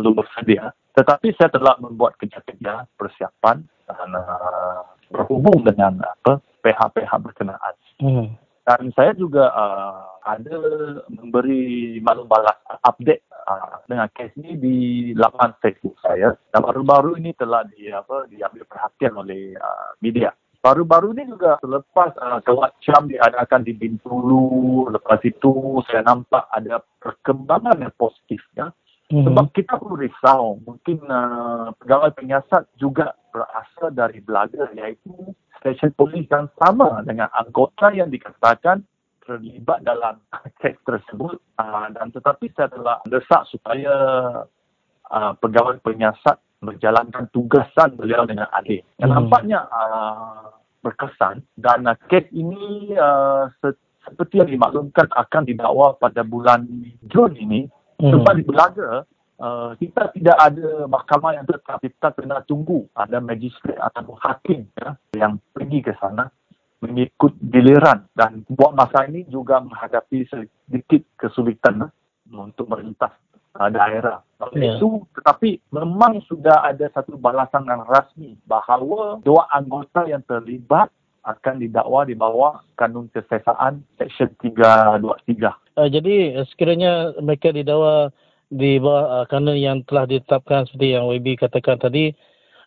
[0.00, 0.72] belum bersedia.
[0.96, 4.80] Tetapi saya telah membuat kerja-kerja persiapan dan uh,
[5.12, 7.74] berhubung dengan apa pihak-pihak berkenaan.
[8.00, 8.26] Mhm.
[8.62, 10.54] Dan saya juga uh, ada
[11.10, 12.54] memberi maklum balas
[12.86, 14.76] update uh, dengan kes ini di
[15.18, 16.30] laman Facebook saya.
[16.54, 20.30] Dan baru-baru ini telah di, apa, diambil perhatian oleh uh, media.
[20.62, 26.78] Baru-baru ini juga selepas uh, Kelak Cam diadakan di Bintulu, lepas itu saya nampak ada
[27.02, 28.38] perkembangan yang positif.
[28.54, 28.70] Ya.
[29.12, 29.28] Mhm.
[29.28, 36.24] Sebab kita pun risau, mungkin uh, pegawai penyiasat juga berasal dari Belaga iaitu stesen polis
[36.32, 38.80] yang sama dengan anggota yang dikatakan
[39.28, 40.16] terlibat dalam
[40.64, 43.94] kes tersebut uh, dan tetapi saya telah desak supaya
[45.12, 48.80] uh, pegawai penyiasat menjalankan tugasan beliau dengan adil.
[48.96, 49.28] Dan Hmm.
[49.28, 56.24] nampaknya uh, berkesan dan uh, kes ini uh, se- seperti yang dimaklumkan akan didakwa pada
[56.24, 56.64] bulan
[57.12, 57.68] Jun ini.
[58.10, 59.06] Sebab di Belaga
[59.38, 64.98] uh, kita tidak ada mahkamah yang tetap kita kena tunggu ada magistrate atau hakim ya,
[65.14, 66.26] yang pergi ke sana
[66.82, 71.90] mengikut giliran dan buat masa ini juga menghadapi sedikit kesulitan eh,
[72.34, 73.14] untuk melintas
[73.54, 74.18] uh, daerah.
[74.58, 74.74] Ya.
[74.74, 80.90] itu tetapi memang sudah ada satu balasan yang rasmi bahawa dua anggota yang terlibat
[81.22, 85.61] akan didakwa di bawah kanun kesesaan seksyen 323.
[85.72, 88.12] Uh, jadi uh, sekiranya mereka didakwa
[88.52, 92.12] di bawah uh, kanun yang telah ditetapkan seperti yang WB katakan tadi,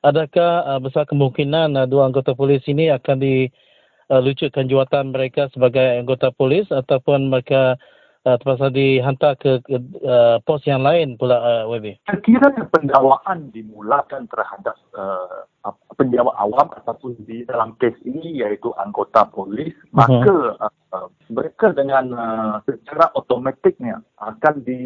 [0.01, 6.33] adakah uh, besar kemungkinan uh, dua anggota polis ini akan dilucutkan jawatan mereka sebagai anggota
[6.33, 7.77] polis ataupun mereka
[8.25, 12.01] terpaksa dihantar ke, ke uh, pos yang lain pula uh, WB?
[12.09, 15.45] Sekiranya pendakwaan dimulakan terhadap uh,
[15.93, 19.93] penjawat awam ataupun di dalam kes ini iaitu anggota polis, Mhm.
[19.93, 24.81] maka uh, mereka dengan uh, secara otomatiknya akan di,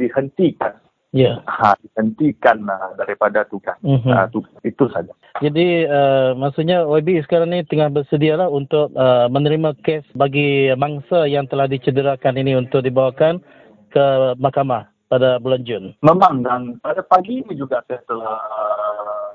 [0.00, 0.80] dihentikan.
[1.10, 1.42] Ya.
[1.42, 3.74] Ha, dihentikan uh, daripada tugas.
[3.82, 4.06] Mhm.
[4.06, 5.10] Uh, tugas itu saja.
[5.42, 11.50] Jadi uh, maksudnya YB sekarang ni tengah bersedialah untuk uh, menerima kes bagi mangsa yang
[11.50, 13.42] telah dicederakan ini untuk dibawakan
[13.90, 14.06] ke
[14.38, 15.98] mahkamah pada bulan Jun.
[16.06, 19.28] Memang dan pada pagi ini juga saya telah uh,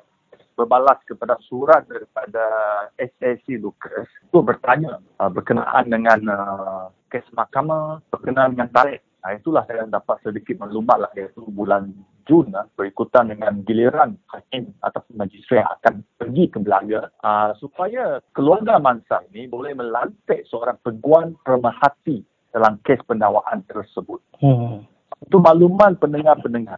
[0.56, 2.44] berbalas kepada surat daripada
[2.96, 9.04] SAC Lucas itu bertanya uh, berkenaan dengan uh, kes mahkamah berkenaan dengan tarikh.
[9.26, 11.90] Nah, itulah saya dapat sedikit maklumat lah iaitu bulan
[12.30, 18.22] Jun uh, berikutan dengan giliran hakim ataupun magistrat yang akan pergi ke Belaga uh, supaya
[18.38, 22.22] keluarga Mansa ini boleh melantik seorang peguam pemerhati
[22.54, 24.22] dalam kes pendakwaan tersebut.
[24.38, 24.86] Hmm.
[25.16, 26.78] untuk makluman pendengar-pendengar,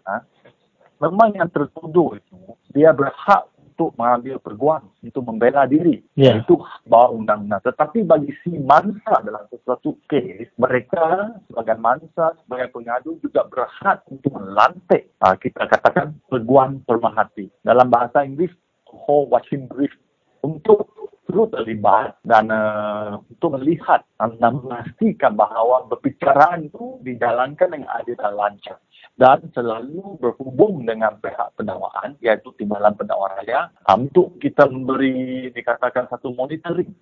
[1.03, 2.37] memang yang tertuduh itu,
[2.71, 6.01] dia berhak untuk mengambil peguam untuk membela diri.
[6.17, 6.41] Ya.
[6.41, 6.57] Itu
[6.89, 7.61] bawah undang-undang.
[7.61, 14.33] Tetapi bagi si mansa dalam sesuatu kes, mereka sebagai mansa, sebagai pengadu juga berhak untuk
[14.33, 17.53] melantik, ah, kita katakan, peguam permahati.
[17.61, 18.49] Dalam bahasa Inggeris,
[18.89, 19.93] whole watching brief
[20.41, 20.89] untuk
[21.27, 28.33] turut terlibat dan uh, untuk melihat dan memastikan bahawa berbicaraan itu dijalankan dengan adil dan
[28.33, 28.79] lancar
[29.19, 33.67] dan selalu berhubung dengan pihak pendakwaan iaitu Timbalan Pendakwa Raya.
[33.83, 36.95] Uh, untuk kita memberi dikatakan satu monitoring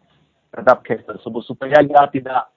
[0.49, 2.49] terhadap kes tersebut supaya dia tidak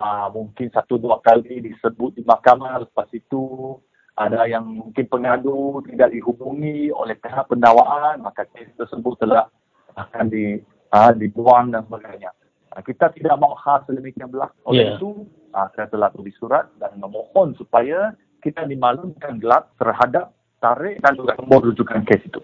[0.00, 3.76] uh, mungkin satu dua kali disebut di mahkamah lepas itu
[4.14, 9.50] ada yang mungkin pengadu tidak dihubungi oleh pihak pendakwaan maka kes tersebut telah
[9.98, 10.62] akan di
[10.94, 12.30] uh, dibuang dan sebagainya.
[12.74, 14.54] Ah, kita tidak mahu hal sedemikian berlaku.
[14.66, 14.98] Oleh Ya.
[14.98, 21.14] itu, ah, saya telah tulis surat dan memohon supaya kita dimaklumkan gelap terhadap tarik dan
[21.14, 22.42] juga nombor rujukan kes itu.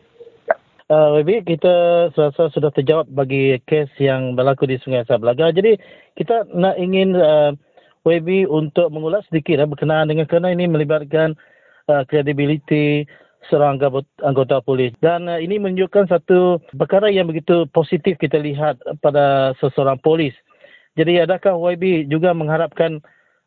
[0.91, 5.55] Uh, WB, kita rasa sudah terjawab bagi kes yang berlaku di Sungai Sablaga.
[5.55, 5.79] Jadi,
[6.19, 7.55] kita nak ingin uh,
[8.03, 11.39] WB untuk mengulas sedikit uh, berkenaan dengan kerana ini melibatkan
[11.87, 13.07] uh, kredibiliti
[13.53, 14.93] anggota, anggota polis.
[15.01, 20.37] Dan uh, ini menunjukkan satu perkara yang begitu positif kita lihat pada seseorang polis.
[20.99, 23.01] Jadi, adakah WB juga mengharapkan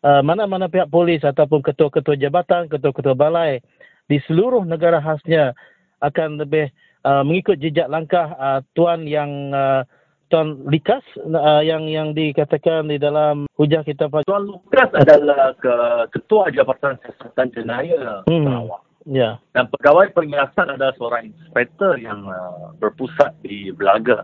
[0.04, 3.60] uh, mana-mana pihak polis ataupun ketua-ketua jabatan, ketua-ketua balai
[4.08, 5.56] di seluruh negara khasnya
[6.04, 6.68] akan lebih
[7.08, 9.88] uh, mengikut jejak langkah uh, tuan yang uh,
[10.28, 15.74] tuan Likas uh, yang yang dikatakan di dalam hujah kita Tuan Lukas adalah ke,
[16.10, 18.50] Ketua Jabatan Siasatan Jenayah Hmm.
[18.50, 18.82] Sarawak.
[19.08, 24.24] Ya Dan pegawai penyiasan adalah seorang inspektor yang uh, berpusat di Belaga.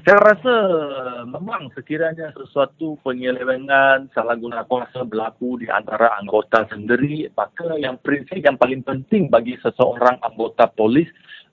[0.00, 0.54] Saya rasa
[1.28, 8.40] memang sekiranya sesuatu penyelewengan salah guna kuasa berlaku di antara anggota sendiri, maka yang prinsip
[8.40, 11.04] yang paling penting bagi seseorang anggota polis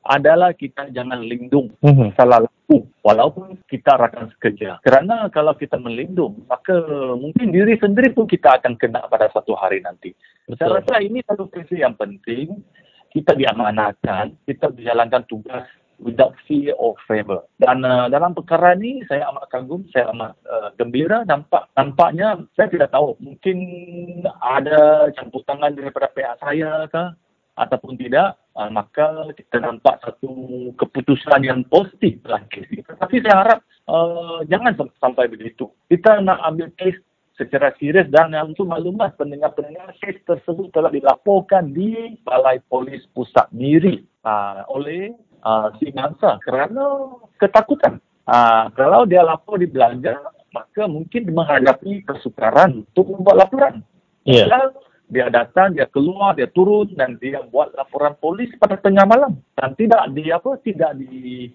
[0.08, 2.16] adalah kita jangan lindung Mhm.
[2.16, 4.80] salah laku walaupun kita rakan sekerja.
[4.88, 6.80] Kerana kalau kita melindung, maka
[7.20, 10.16] mungkin diri sendiri pun kita akan kena pada satu hari nanti.
[10.56, 10.76] Saya Betul.
[10.80, 12.64] rasa ini satu prinsip yang penting.
[13.10, 15.66] Kita diamanahkan, kita menjalankan tugas
[16.00, 17.44] without fear or favor.
[17.60, 21.28] Dan uh, dalam perkara ini saya amat kagum, saya amat uh, gembira.
[21.28, 23.58] Nampak nampaknya saya tidak tahu, mungkin
[24.40, 27.04] ada campur tangan daripada pihak saya ke
[27.60, 28.40] ataupun tidak.
[28.56, 30.32] Uh, maka kita nampak satu
[30.76, 32.84] keputusan yang positif dalam kes ini.
[32.84, 35.72] Tetapi saya harap uh, jangan sam- sampai begitu.
[35.88, 37.00] Kita nak ambil kes
[37.40, 44.04] secara serius dan untuk maklumat pendengar-pendengar kes tersebut telah dilaporkan di Balai Polis Pusat Miri
[44.28, 48.00] uh, oleh uh, si mangsa kerana ketakutan.
[48.30, 50.14] Uh, kalau dia lapor di belanja,
[50.54, 53.82] maka mungkin menghadapi kesukaran untuk membuat laporan.
[54.26, 54.70] ya Padahal
[55.10, 59.74] dia datang, dia keluar, dia turun dan dia buat laporan polis pada tengah malam dan
[59.74, 61.50] tidak di apa tidak di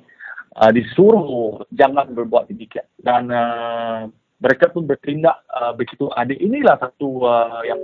[0.59, 4.11] uh, disuruh jangan berbuat demikian dan uh,
[4.43, 6.35] mereka pun bertindak uh, begitu adil.
[6.37, 7.78] Inilah satu uh, yang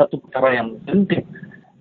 [0.00, 1.22] satu perkara yang penting.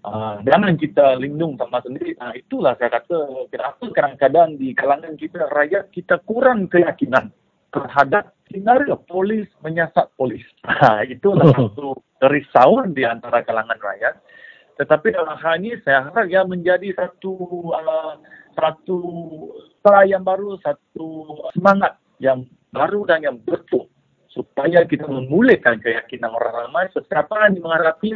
[0.02, 2.18] Uh, jangan kita lindung sama sendiri.
[2.18, 7.30] Nah, itulah saya kata kenapa kadang-kadang di kalangan kita rakyat kita kurang keyakinan
[7.70, 10.42] terhadap senario polis menyasar polis.
[10.66, 14.18] Ha, itulah satu kerisauan di antara kalangan rakyat.
[14.82, 17.34] Tetapi dalam hal ini saya harap ia menjadi satu
[17.70, 18.18] uh,
[18.58, 19.00] satu
[19.86, 23.86] cara yang baru, satu semangat yang baru dan yang betul
[24.32, 28.16] supaya kita memulihkan keyakinan orang ramai sesiapa yang menghadapi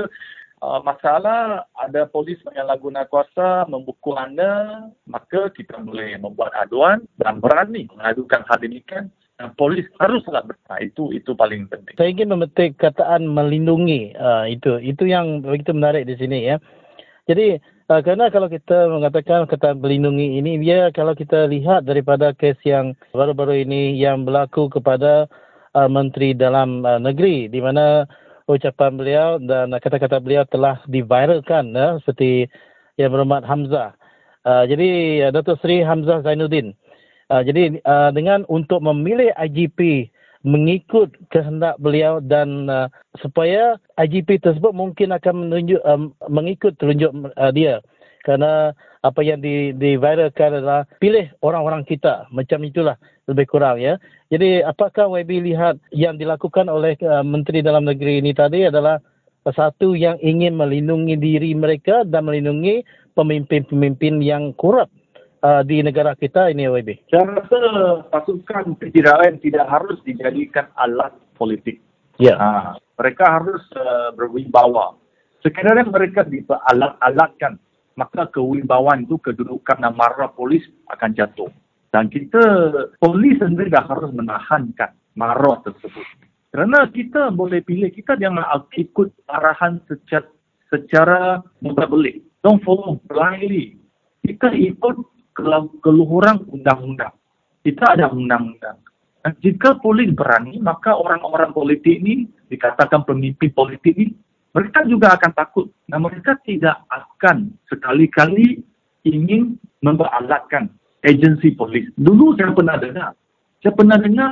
[0.61, 7.89] uh, masalah ada polis menyalahguna kuasa membukul anda maka kita boleh membuat aduan dan berani
[7.91, 11.95] mengadukan hal demikian dan polis haruslah bertah itu itu paling penting.
[11.99, 14.79] Saya ingin memetik kataan melindungi uh, itu.
[14.79, 16.55] Itu yang begitu menarik di sini ya.
[17.27, 17.59] Jadi
[17.91, 22.95] uh, kerana kalau kita mengatakan kata melindungi ini dia kalau kita lihat daripada kes yang
[23.11, 25.27] baru-baru ini yang berlaku kepada
[25.75, 28.07] uh, menteri dalam uh, negeri di mana
[28.45, 32.49] ucapan beliau dan uh, kata-kata beliau telah diviralkan ya seperti
[32.95, 33.97] yang berhormat Hamzah.
[34.45, 34.89] Uh, jadi
[35.27, 36.77] uh, Datuk Seri Hamzah Zainuddin
[37.25, 40.13] Uh, jadi uh, dengan untuk memilih IGP
[40.45, 42.85] mengikut kehendak beliau dan uh,
[43.17, 47.81] supaya IGP tersebut mungkin akan menunjuk um, mengikut telunjuk uh, dia.
[48.21, 52.29] Kerana apa yang di diviralkan adalah pilih orang-orang kita.
[52.29, 53.97] Macam itulah lebih kurang ya.
[54.29, 59.01] Jadi apakah YB lihat yang dilakukan oleh uh, menteri dalam negeri ini tadi adalah
[59.45, 62.81] satu yang ingin melindungi diri mereka dan melindungi
[63.13, 64.89] pemimpin-pemimpin yang korup
[65.45, 67.13] uh, di negara kita ini YB.
[67.13, 67.59] saya rasa
[68.09, 71.85] pasukan kejiraan tidak harus dijadikan alat politik
[72.17, 72.35] Ya.
[72.39, 74.95] Ha, mereka harus uh, berwibawa.
[75.43, 77.59] Sekiranya mereka dialat-alatkan,
[77.99, 81.51] maka kewibawaan itu kedudukan dan marah polis akan jatuh.
[81.95, 82.43] Dan kita,
[82.99, 86.03] polis sendiri dah harus menahankan marah tersebut.
[86.51, 90.27] Kerana kita boleh pilih, kita jangan ikut arahan secara,
[90.67, 92.19] secara mudah belik.
[92.43, 93.79] Don't follow blindly.
[94.27, 94.95] Kita ikut
[95.39, 97.15] kelu- keluhuran undang-undang.
[97.63, 98.75] Kita ada undang-undang.
[99.23, 104.11] Dan jika polis berani, maka orang-orang politik ini, dikatakan pemimpin politik ini,
[104.51, 105.71] mereka juga akan takut.
[105.87, 108.59] Dan mereka tidak akan sekali-kali
[109.07, 110.67] ingin memperalatkan
[111.05, 111.85] agensi polis.
[111.95, 113.11] Dulu saya pernah dengar.
[113.61, 114.31] Saya pernah dengar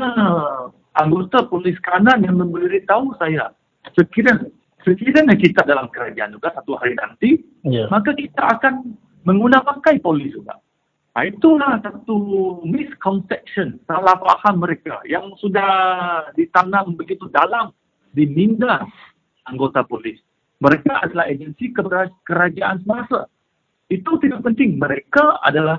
[0.97, 3.53] anggota polis kanan yang memberitahu saya,
[3.97, 4.45] sekiranya,
[4.85, 7.89] sekiranya kita dalam kerajaan juga satu hari nanti, Ya.
[7.89, 8.93] maka kita akan
[9.25, 10.59] menggunakan polis juga.
[11.13, 12.17] Ah, itulah satu
[12.65, 15.69] misconception, salah faham mereka yang sudah
[16.33, 17.69] ditanam begitu dalam
[18.17, 18.81] di minda
[19.45, 20.17] anggota polis.
[20.57, 21.69] Mereka adalah agensi
[22.25, 23.29] kerajaan semasa.
[23.93, 24.81] Itu tidak penting.
[24.81, 25.77] Mereka adalah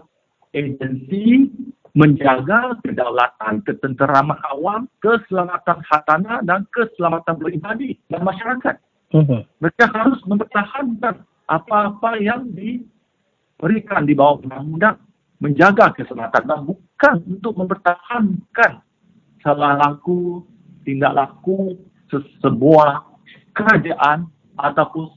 [0.55, 1.51] agensi
[1.95, 8.77] menjaga kedaulatan, ketenteraman awam, keselamatan hartanah dan keselamatan peribadi dan masyarakat.
[9.15, 9.47] Uh-huh.
[9.63, 14.99] Mereka harus mempertahankan apa-apa yang diberikan di bawah undang-undang
[15.39, 18.83] menjaga keselamatan dan bukan untuk mempertahankan
[19.45, 20.43] salah laku,
[20.83, 21.79] tindak laku
[22.43, 23.07] sebuah
[23.55, 24.27] kerajaan
[24.59, 25.15] ataupun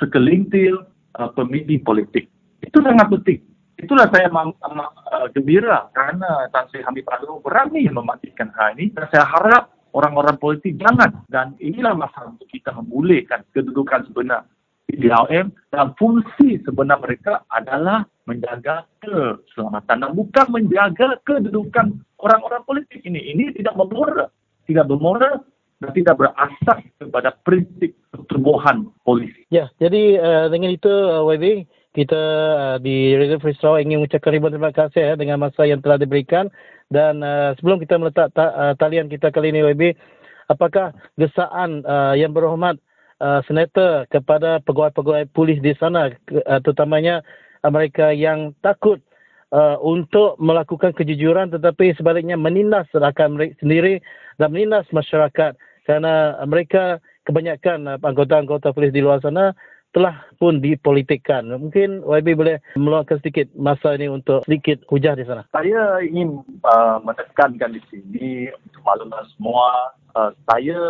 [0.00, 0.72] sekelintir
[1.20, 2.32] uh, pemimpin politik.
[2.64, 3.53] Itu sangat penting.
[3.74, 9.10] Itulah saya amat, uh, gembira kerana Tan Sri Hamid Padro berani mematikan hal ini dan
[9.10, 14.46] saya harap orang-orang politik jangan dan inilah masa untuk kita memulihkan kedudukan sebenar
[14.94, 23.20] DLM dan fungsi sebenar mereka adalah menjaga keselamatan dan bukan menjaga kedudukan orang-orang politik ini.
[23.34, 24.30] Ini tidak bermoral.
[24.64, 25.44] Tidak bermoral
[25.82, 29.34] dan tidak berasas kepada prinsip pertubuhan polis.
[29.52, 32.22] Ya, jadi uh, dengan itu uh, YB, kita
[32.58, 35.94] uh, di Radio Free Sarawak ingin mengucapkan ribuan terima kasih ya, dengan masa yang telah
[35.94, 36.50] diberikan.
[36.90, 39.94] Dan uh, sebelum kita meletak ta- uh, talian kita kali ini, WB,
[40.50, 42.76] apakah gesaan uh, yang berhormat
[43.22, 47.22] uh, senator kepada pegawai-pegawai polis di sana, uh, terutamanya
[47.62, 48.98] uh, mereka yang takut
[49.54, 54.02] uh, untuk melakukan kejujuran tetapi sebaliknya menindas rakan mereka sendiri
[54.36, 55.54] dan menindas masyarakat
[55.86, 59.54] kerana mereka kebanyakan uh, anggota-anggota polis di luar sana
[59.94, 61.46] telah pun dipolitikkan.
[61.54, 65.46] Mungkin YB boleh meluangkan sedikit masa ini untuk sedikit hujah di sana.
[65.54, 70.82] Saya ingin uh, menekankan di sini untuk maklumat semua, uh, saya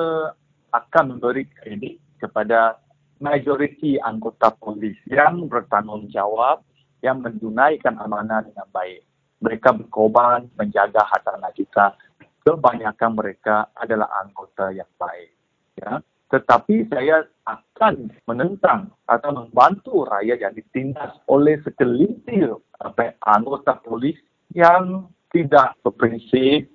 [0.72, 2.80] akan memberi kredit kepada
[3.20, 6.64] majoriti anggota polis yang bertanggungjawab
[7.04, 9.04] yang menunaikan amanah dengan baik.
[9.44, 11.92] Mereka berkorban menjaga hartanah kita.
[12.40, 15.36] Kebanyakan mereka adalah anggota yang baik.
[15.76, 16.00] Ya
[16.34, 24.18] tetapi saya akan menentang atau membantu rakyat yang ditindas oleh sekelintir apa, anggota polis
[24.50, 26.66] yang tidak berprinsip,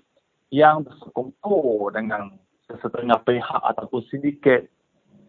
[0.48, 2.40] yang bersekongkol dengan
[2.72, 4.72] sesetengah pihak ataupun sindiket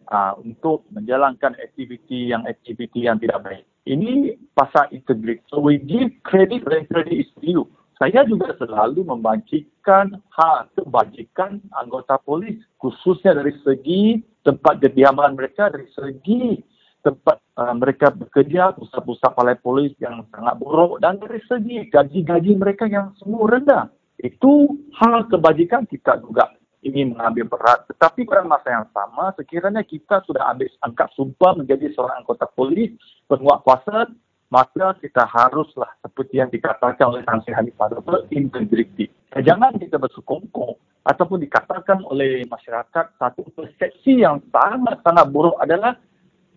[0.07, 3.65] uh, untuk menjalankan aktiviti yang aktiviti yang tidak baik.
[3.83, 5.43] Ini pasal integritas.
[5.51, 7.67] So we give credit when credit is due
[8.01, 15.85] saya juga selalu membancikan hak kebajikan anggota polis khususnya dari segi tempat kediaman mereka dari
[15.93, 16.57] segi
[17.05, 22.89] tempat uh, mereka bekerja pusat-pusat palai polis yang sangat buruk dan dari segi gaji-gaji mereka
[22.89, 23.85] yang semua rendah.
[24.17, 26.49] Itu hal kebajikan kita juga
[26.81, 27.85] ingin mengambil berat.
[27.89, 32.93] Tetapi pada masa yang sama sekiranya kita sudah ambil angkat sumpah menjadi seorang anggota polis
[33.29, 34.09] penguat kuasa
[34.51, 39.07] maka kita haruslah seperti yang dikatakan oleh Tan Sri berintegriti.
[39.31, 40.75] Jangan kita bersekongkol
[41.07, 45.95] ataupun dikatakan oleh masyarakat satu persepsi yang sangat-sangat buruk adalah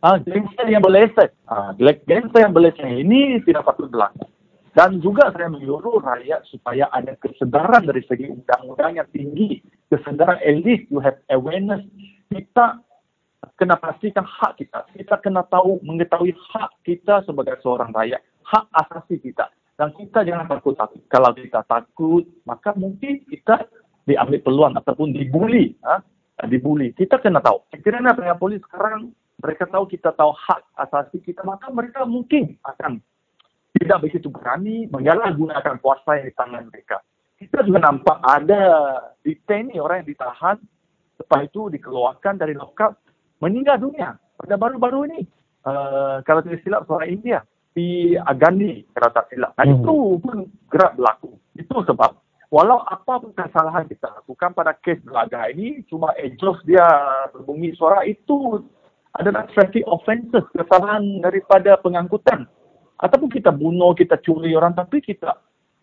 [0.02, 1.30] uh, gangster yang berlesen.
[1.46, 1.70] Uh,
[2.04, 4.26] gangster yang berlesen ini tidak patut berlaku.
[4.74, 9.62] Dan juga saya menyuruh rakyat supaya ada kesedaran dari segi undang-undang yang tinggi.
[9.86, 11.86] Kesedaran at least you have awareness.
[12.26, 12.82] Kita
[13.58, 14.86] kena pastikan hak kita.
[14.94, 18.20] Kita kena tahu, mengetahui hak kita sebagai seorang rakyat.
[18.44, 19.48] Hak asasi kita.
[19.74, 21.02] Dan kita jangan takut-takut.
[21.10, 23.66] Kalau kita takut, maka mungkin kita
[24.06, 25.74] diambil peluang ataupun dibuli.
[25.82, 25.98] Ha?
[26.46, 26.94] Dibuli.
[26.94, 27.66] Kita kena tahu.
[27.74, 29.10] Sekiranya pihak polis sekarang
[29.44, 32.96] mereka tahu kita tahu hak asasi kita, maka mereka mungkin akan
[33.76, 37.04] tidak begitu berani menyalahgunakan kuasa yang di tangan mereka.
[37.36, 38.62] Kita juga nampak ada
[39.20, 40.56] detainee orang yang ditahan,
[41.20, 43.03] lepas itu dikeluarkan dari lockup
[43.44, 45.22] meninggal dunia pada baru-baru ini.
[45.64, 47.38] Uh, kalau tidak silap seorang India
[47.76, 49.52] di Agandi kalau tak silap.
[49.60, 49.76] Nah, hmm.
[49.80, 50.36] itu pun
[50.72, 51.36] gerak berlaku.
[51.56, 52.24] Itu sebab
[52.54, 56.86] walau apa pun kesalahan kita lakukan pada kes belaga ini cuma exhaust dia
[57.34, 58.62] berbunyi suara itu
[59.18, 62.46] adalah traffic offences kesalahan daripada pengangkutan
[63.02, 65.34] ataupun kita bunuh kita curi orang tapi kita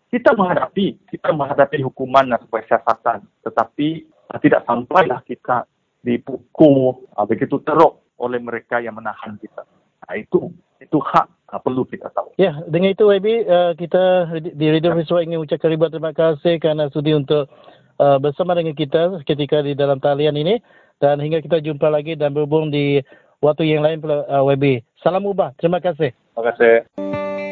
[0.08, 4.08] kita menghadapi kita menghadapi hukuman dan siasatan tetapi
[4.40, 5.68] tidak sampailah kita
[6.02, 9.66] dipukul uh, begitu teruk oleh mereka yang menahan kita.
[10.06, 10.50] Nah, itu
[10.82, 12.34] itu hak uh, perlu kita tahu.
[12.38, 16.90] Ya, dengan itu YB uh, kita di Radio Visual ingin ucapkan ribuan terima kasih kerana
[16.90, 17.46] sudi untuk
[18.02, 20.58] uh, bersama dengan kita ketika di dalam talian ini
[20.98, 23.02] dan hingga kita jumpa lagi dan berhubung di
[23.42, 24.82] waktu yang lain pula uh, YB.
[25.02, 25.54] Salam ubah.
[25.58, 26.14] Terima kasih.
[26.14, 27.51] Terima kasih.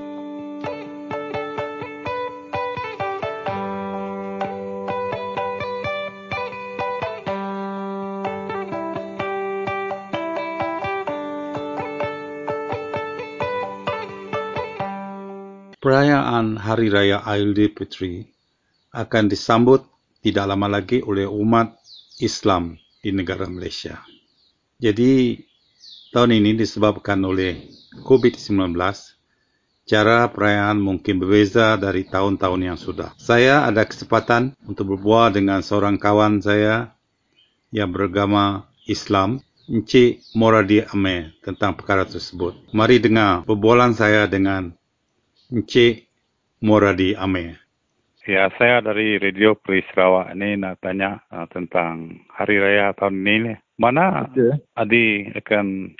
[16.01, 18.25] Perayaan Hari Raya Aidilfitri
[18.89, 19.85] akan disambut
[20.25, 21.77] tidak lama lagi oleh umat
[22.17, 22.73] Islam
[23.05, 24.01] di negara Malaysia.
[24.81, 25.37] Jadi,
[26.09, 27.69] tahun ini disebabkan oleh
[28.01, 28.73] COVID-19,
[29.85, 33.13] cara perayaan mungkin berbeza dari tahun-tahun yang sudah.
[33.21, 36.97] Saya ada kesempatan untuk berbual dengan seorang kawan saya
[37.69, 39.37] yang beragama Islam,
[39.69, 42.57] Encik Moradi Ame, tentang perkara tersebut.
[42.73, 44.80] Mari dengar perbualan saya dengan
[45.51, 46.07] Encik
[46.63, 47.59] Moradi Ame.
[48.23, 53.35] Ya, saya dari Radio Free Sarawak ini nak tanya uh, tentang Hari Raya tahun ini.
[53.51, 53.53] ni.
[53.75, 54.55] Mana Okey.
[54.79, 55.91] Adi akan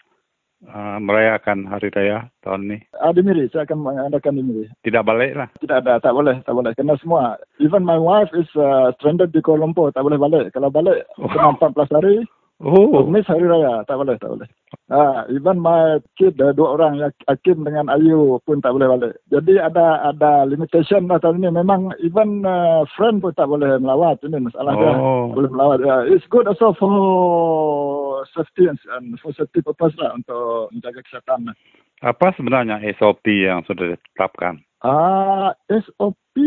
[0.72, 2.78] uh, merayakan Hari Raya tahun ini?
[2.96, 4.66] Ah, di Miri, saya akan mengadakan di Miri.
[4.88, 5.52] Tidak balik lah.
[5.60, 6.72] Tidak ada, tak boleh, tak boleh.
[6.72, 7.36] Kena semua.
[7.60, 10.56] Even my wife is uh, stranded di Kuala Lumpur, tak boleh balik.
[10.56, 12.24] Kalau balik, kena 14 hari.
[12.62, 13.02] Oh.
[13.10, 14.46] Hari raya, tak boleh, tak boleh.
[14.94, 19.18] Ah, even my kid, uh, dua orang, yang Akim dengan Ayu pun tak boleh balik.
[19.34, 21.50] Jadi ada ada limitation lah tahun ini.
[21.58, 24.22] Memang even uh, friend pun tak boleh melawat.
[24.22, 24.94] Ini masalah dia.
[24.94, 25.34] Oh.
[25.34, 25.78] Tak boleh melawat.
[25.82, 26.06] Yeah.
[26.14, 28.78] It's good also for safety and,
[29.18, 31.58] for safety purpose lah untuk menjaga kesihatan.
[32.06, 34.62] Apa sebenarnya SOP yang sudah ditetapkan?
[34.86, 36.38] Ah, SOP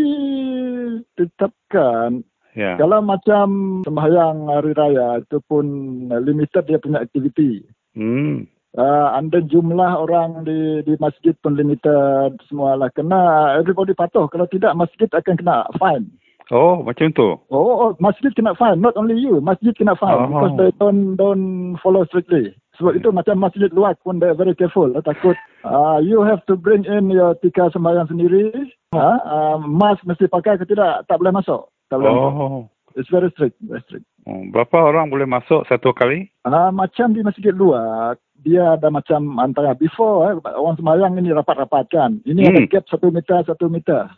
[1.16, 2.22] ditetapkan
[2.54, 2.78] Ya.
[2.78, 5.66] kalau macam sembahyang hari raya itu pun
[6.08, 7.66] limited dia punya aktiviti.
[7.98, 8.46] Hmm.
[8.74, 12.90] Uh, anda jumlah orang di di masjid pun limited semualah.
[12.94, 14.26] Kena everybody patuh.
[14.30, 16.10] Kalau tidak masjid akan kena fine.
[16.52, 17.38] Oh, macam tu.
[17.48, 18.82] Oh, oh, masjid kena fine.
[18.82, 19.38] Not only you.
[19.38, 20.18] Masjid kena fine.
[20.18, 20.26] Oh.
[20.26, 22.54] Because they don't don't follow strictly.
[22.78, 24.90] Sebab itu macam masjid luar pun they very careful.
[24.90, 25.38] They takut.
[25.62, 28.50] Uh, you have to bring in your tika sembahyang sendiri.
[28.90, 31.06] Uh, uh, mask mesti pakai ke tidak?
[31.06, 31.73] Tak boleh masuk.
[31.88, 32.34] Tak boleh masuk.
[32.40, 32.62] Oh.
[32.94, 33.58] It's very strict.
[33.60, 34.06] Very strict.
[34.24, 36.30] Oh, Berapa orang boleh masuk satu kali?
[36.46, 41.84] Ah, macam di masjid luar, dia ada macam antara before eh, orang sembahyang ini rapat-rapat
[41.90, 42.10] kan.
[42.22, 42.70] Ini ada Hmm.
[42.70, 44.08] gap satu meter, satu meter.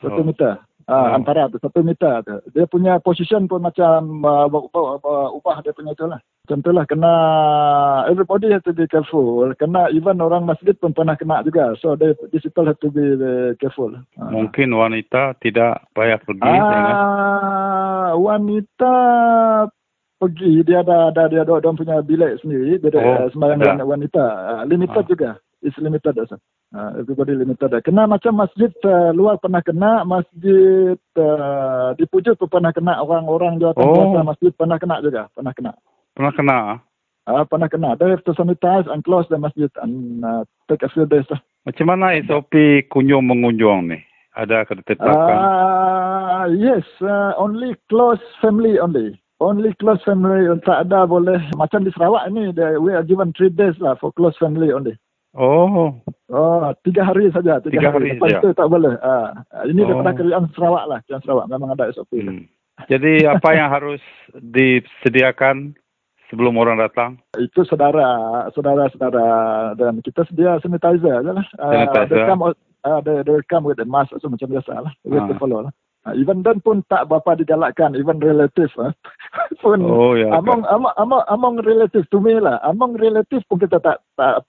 [0.00, 0.26] Satu Oh.
[0.26, 0.58] meter.
[0.88, 1.08] Oh.
[1.14, 2.36] Antara tu, satu meter tu.
[2.50, 4.62] Dia punya position pun macam uh, ubah,
[4.98, 6.18] ubah, ubah dia punya tu lah.
[6.42, 7.12] Macam tu lah, kena
[8.10, 9.46] everybody have to be careful.
[9.54, 11.78] Kena even orang masjid pun pernah kena juga.
[11.78, 13.94] So they, these people have to be uh, careful.
[14.18, 14.26] Ah.
[14.30, 16.42] Mungkin wanita tidak payah pergi.
[16.42, 18.94] dengan Ah, wanita
[20.18, 23.66] pergi dia ada ada dia ada dia punya bilik sendiri dia ada Oh, sembahyang ada.
[23.74, 25.08] dengan wanita uh, limited Ah.
[25.10, 25.30] juga
[25.62, 26.36] is limited also
[26.74, 32.50] uh, everybody limited kena macam masjid uh, luar pernah kena masjid uh, di Pujuk pun
[32.50, 33.94] pernah kena orang-orang jawatan Oh.
[33.94, 35.72] kuasa masjid pernah kena juga pernah kena
[36.12, 36.58] Pernah kena?
[37.30, 40.90] uh, pernah kena they have to sanitize and close the masjid and uh, take a
[40.92, 42.50] few days lah Macam mana SOP
[42.90, 44.02] kunjung mengunjung ni?
[44.34, 45.36] Ada ke ditetapkan?
[45.38, 49.14] Ah, yes, uh, only close family only.
[49.38, 50.50] Only close family.
[50.66, 51.38] Tak ada boleh.
[51.54, 54.98] Macam di Sarawak ni, they, we are given three days lah for close family only.
[55.32, 55.96] Oh.
[56.28, 57.56] Oh, tiga hari saja.
[57.58, 58.38] Tiga, Tiga hari Lepas saja.
[58.38, 58.94] itu tak boleh.
[59.00, 59.32] Ah,
[59.64, 59.88] ini Oh.
[59.88, 60.98] daripada kerajaan Sarawak lah.
[61.02, 62.12] Kerajaan Sarawak memang ada SOP.
[62.18, 62.32] lah.
[62.32, 62.44] Hmm.
[62.84, 64.00] Jadi apa yang harus
[64.34, 65.72] disediakan
[66.28, 67.16] sebelum orang datang?
[67.34, 68.04] Itu saudara,
[68.50, 69.26] saudara-saudara
[69.74, 71.46] dan kita sedia sanitizer je lah.
[71.58, 72.08] Ah, Sanitizer.
[72.10, 74.92] they come, uh, they, they come with the mask also macam biasa lah.
[75.02, 75.40] We have to Ah.
[75.40, 75.72] follow lah.
[76.02, 78.90] Ah, even then pun tak berapa digalakkan, even relative ah.
[79.62, 82.58] pun Oh, ya, among, among among among relative to me lah.
[82.62, 84.42] Among relative pun kita tak, tak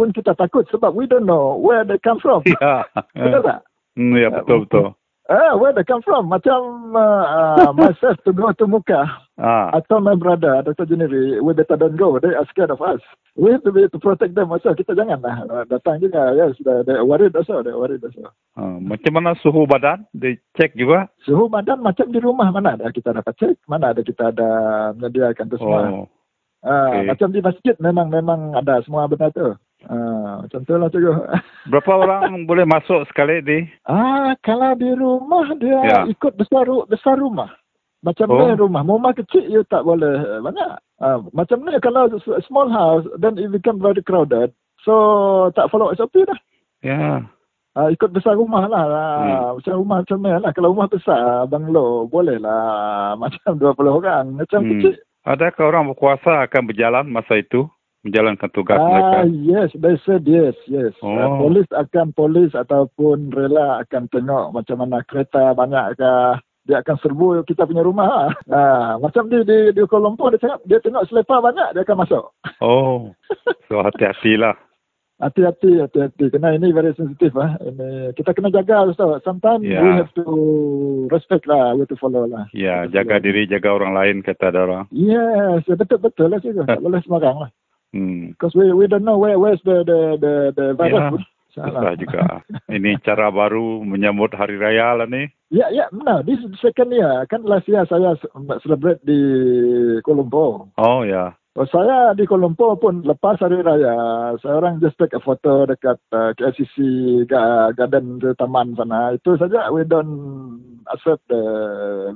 [0.00, 2.40] pun kita takut sebab we don't know where they come from.
[2.56, 2.88] Ya.
[3.12, 3.60] Betul tak?
[4.00, 4.96] Hmm, ya betul betul.
[5.30, 6.26] Ah, where they come from?
[6.26, 7.26] Macam uh,
[7.62, 9.04] uh, myself to go to Muka.
[9.40, 9.72] Ah.
[9.72, 10.84] I told my brother, Dr.
[10.84, 12.20] Juniri, we better don't go.
[12.20, 13.00] They are scared of us.
[13.40, 14.76] We have to be to protect them also.
[14.76, 16.36] Kita janganlah uh, datang juga.
[16.36, 17.64] Yes, they, they worried also.
[17.64, 18.36] They worried also.
[18.52, 20.04] Ah, macam mana suhu badan?
[20.12, 21.08] Dicek juga?
[21.24, 24.50] Suhu badan macam di rumah mana ada kita dapat cek, mana ada kita ada
[24.92, 25.82] menyediakan itu semua.
[25.88, 26.06] Oh.
[26.60, 27.16] Ah, okey.
[27.16, 29.56] Macam di masjid memang memang ada semua benda tu.
[29.88, 31.14] Ah, macam tu lah cikgu.
[31.72, 33.64] Berapa orang boleh masuk sekali di?
[33.88, 35.98] Ah, kalau di rumah dia Ya.
[36.04, 37.48] ikut besar besar rumah.
[38.04, 38.44] Macam Oh.
[38.44, 38.84] ni rumah.
[38.84, 40.72] Rumah kecil you tak boleh eh, banyak.
[41.00, 42.12] Ah, macam ni kalau
[42.44, 44.52] small house then it become very crowded.
[44.84, 46.40] So tak follow SOP dah.
[46.84, 47.24] Ya.
[47.70, 48.90] Uh, ikut besar rumah lah.
[49.54, 49.62] Hmm.
[49.62, 50.50] Macam rumah macam mana lah.
[50.50, 53.14] Kalau rumah besar, banglo, boleh lah.
[53.22, 54.24] Macam 20 orang.
[54.34, 54.70] Macam hmm.
[54.74, 54.94] kecil.
[55.22, 57.70] Adakah orang berkuasa akan berjalan masa itu?
[58.00, 59.18] Menjalankan tugas ah, mereka?
[59.28, 60.96] Yes, they said yes, yes.
[61.04, 61.12] Oh.
[61.12, 66.12] Uh, polis akan polis ataupun rela akan tengok macam mana kereta banyak ke.
[66.68, 68.32] Dia akan serbu kita punya rumah.
[68.48, 71.98] Uh, macam di, di, di Kuala Lumpur, dia tengok, dia tengok selepa banyak, dia akan
[72.04, 72.24] masuk.
[72.64, 73.12] Oh,
[73.68, 74.56] so hati-hatilah.
[75.20, 76.32] Hati-hati, hati-hati.
[76.32, 77.60] Kena ini very sensitive lah.
[77.60, 79.20] Ini, kita kena jaga Ustaz.
[79.20, 79.84] Sometimes yeah.
[79.84, 80.24] we have to
[81.12, 81.76] respect lah.
[81.76, 82.48] We have to follow lah.
[82.56, 84.84] Ya, yeah, jaga diri, jaga orang lain kata ada orang.
[84.88, 86.64] Yes, betul-betul lah juga.
[86.64, 87.50] tak boleh sembarang lah.
[87.92, 88.34] Hmm.
[88.34, 91.22] Because we we don't know where where's the the the, the virus.
[91.50, 91.66] Yeah.
[91.66, 92.46] Salah juga.
[92.70, 95.26] Ini cara baru menyambut hari raya lah ni.
[95.50, 96.22] Ya, yeah, ya, yeah, no.
[96.22, 97.26] This is second year.
[97.26, 98.14] Kan last year saya
[98.62, 99.18] celebrate di
[100.06, 100.70] Kuala Lumpur.
[100.78, 101.10] Oh, ya.
[101.10, 101.30] Yeah.
[101.58, 103.90] Oh, saya di Kuala Lumpur pun lepas hari raya,
[104.38, 106.78] saya orang just take a photo dekat uh, KLCC
[107.26, 109.18] garden di taman sana.
[109.18, 110.62] Itu saja, we don't
[110.94, 111.42] accept the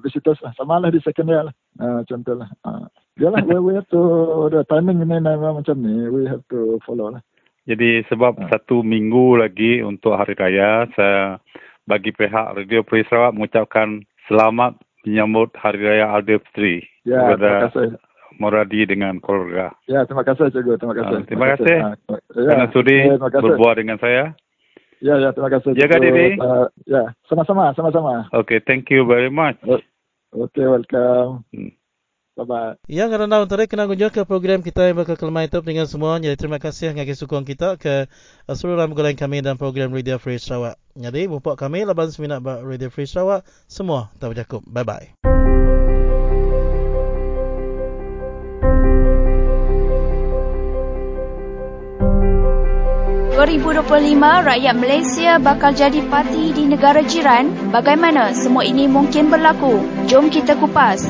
[0.07, 0.55] visitors lah.
[0.55, 1.55] Sama lah di second year lah.
[1.83, 2.47] Uh, contoh lah.
[2.63, 2.87] Uh,
[3.19, 4.01] yalah, we, we have to,
[4.55, 7.23] the timing ini memang macam ni, we have to follow lah.
[7.67, 8.47] Jadi sebab uh.
[8.55, 11.43] satu minggu lagi untuk hari raya, saya
[11.91, 16.87] bagi pihak Radio Peri Sarawak mengucapkan selamat menyambut hari raya Aidilfitri.
[17.03, 17.99] Ya, terima kasih.
[18.39, 19.75] Moradi dengan keluarga.
[19.87, 20.81] Ya, terima kasih Cikgu.
[20.81, 21.17] Terima kasih.
[21.21, 21.77] Uh, terima kasih.
[22.33, 24.35] Kerana sudi ya, berbuat dengan saya.
[25.05, 25.77] Ya, ya, terima kasih.
[25.77, 26.41] Jaga diri.
[26.41, 28.27] Uh, ya, sama-sama, sama-sama.
[28.33, 29.59] Okay, thank you very much.
[30.35, 31.45] Okay, welcome.
[31.53, 31.71] Hmm.
[32.35, 32.83] Bye-bye.
[32.91, 36.19] Yang kerana untuk kena kunjung ke program kita yang bakal kelemah itu dengan semua.
[36.19, 38.11] Jadi terima kasih ngaki sukong kita ke
[38.51, 40.75] seluruh ramai kami dan program Radio Free Sarawak.
[40.99, 43.47] Jadi, bumpak kami laban seminat Radio Free Sarawak.
[43.71, 44.67] Semua tak berjakup.
[44.67, 45.84] Bye-bye.
[53.45, 57.53] 2025 rakyat Malaysia bakal jadi parti di negara jiran?
[57.69, 59.85] Bagaimana semua ini mungkin berlaku?
[60.09, 61.05] Jom kita kupas.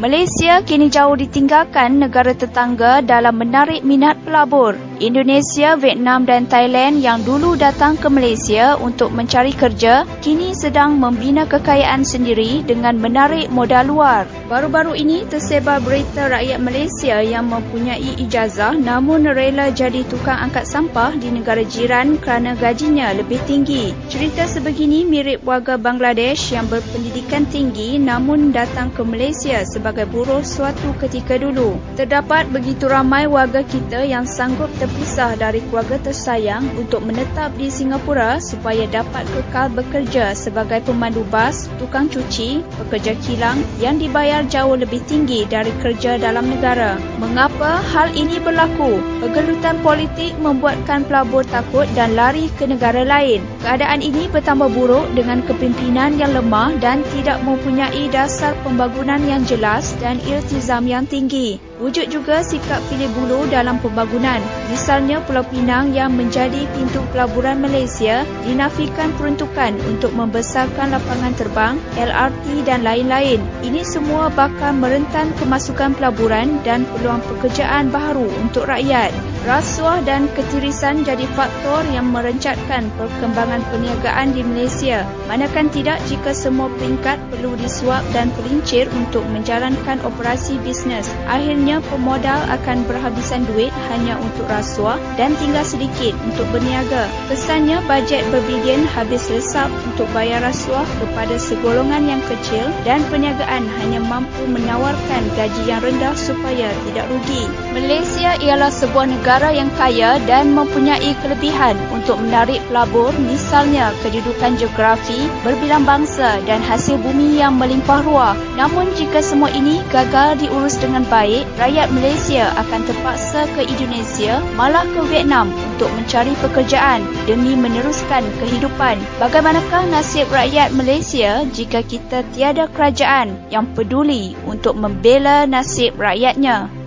[0.00, 4.80] Malaysia kini jauh ditinggalkan negara tetangga dalam menarik minat pelabur.
[4.96, 11.44] Indonesia, Vietnam dan Thailand yang dulu datang ke Malaysia untuk mencari kerja, kini sedang membina
[11.44, 14.24] kekayaan sendiri dengan menarik modal luar.
[14.48, 21.12] Baru-baru ini tersebar berita rakyat Malaysia yang mempunyai ijazah namun rela jadi tukang angkat sampah
[21.12, 23.92] di negara jiran kerana gajinya lebih tinggi.
[24.08, 30.96] Cerita sebegini mirip warga Bangladesh yang berpendidikan tinggi namun datang ke Malaysia sebagai buruh suatu
[31.04, 31.76] ketika dulu.
[32.00, 38.38] Terdapat begitu ramai warga kita yang sanggup terpisah dari keluarga tersayang untuk menetap di Singapura
[38.38, 45.02] supaya dapat kekal bekerja sebagai pemandu bas, tukang cuci, pekerja kilang yang dibayar jauh lebih
[45.10, 46.94] tinggi dari kerja dalam negara.
[47.18, 49.02] Mengapa hal ini berlaku?
[49.26, 53.42] Pergelutan politik membuatkan pelabur takut dan lari ke negara lain.
[53.66, 59.98] Keadaan ini bertambah buruk dengan kepimpinan yang lemah dan tidak mempunyai dasar pembangunan yang jelas
[59.98, 61.58] dan iltizam yang tinggi.
[61.76, 64.40] Wujud juga sikap pilih bulu dalam pembangunan.
[64.72, 72.64] Misalnya Pulau Pinang yang menjadi pintu pelaburan Malaysia dinafikan peruntukan untuk membesarkan lapangan terbang, LRT
[72.64, 73.44] dan lain-lain.
[73.60, 79.12] Ini semua bakal merentan kemasukan pelaburan dan peluang pekerjaan baru untuk rakyat.
[79.44, 85.04] Rasuah dan ketirisan jadi faktor yang merencatkan perkembangan perniagaan di Malaysia.
[85.28, 91.06] Manakan tidak jika semua peringkat perlu disuap dan pelincir untuk menjalankan operasi bisnes.
[91.30, 97.10] Akhirnya pemodal akan berhabisan duit hanya untuk rasuah dan tinggal sedikit untuk berniaga.
[97.26, 103.98] Kesannya bajet berbilion habis lesap untuk bayar rasuah kepada segolongan yang kecil dan perniagaan hanya
[103.98, 107.50] mampu menawarkan gaji yang rendah supaya tidak rugi.
[107.74, 115.26] Malaysia ialah sebuah negara yang kaya dan mempunyai kelebihan untuk menarik pelabur misalnya kedudukan geografi,
[115.42, 118.38] berbilang bangsa dan hasil bumi yang melimpah ruah.
[118.54, 124.84] Namun jika semua ini gagal diurus dengan baik, rakyat Malaysia akan terpaksa ke Indonesia malah
[124.86, 129.00] ke Vietnam untuk mencari pekerjaan demi meneruskan kehidupan.
[129.18, 136.85] Bagaimanakah nasib rakyat Malaysia jika kita tiada kerajaan yang peduli untuk membela nasib rakyatnya?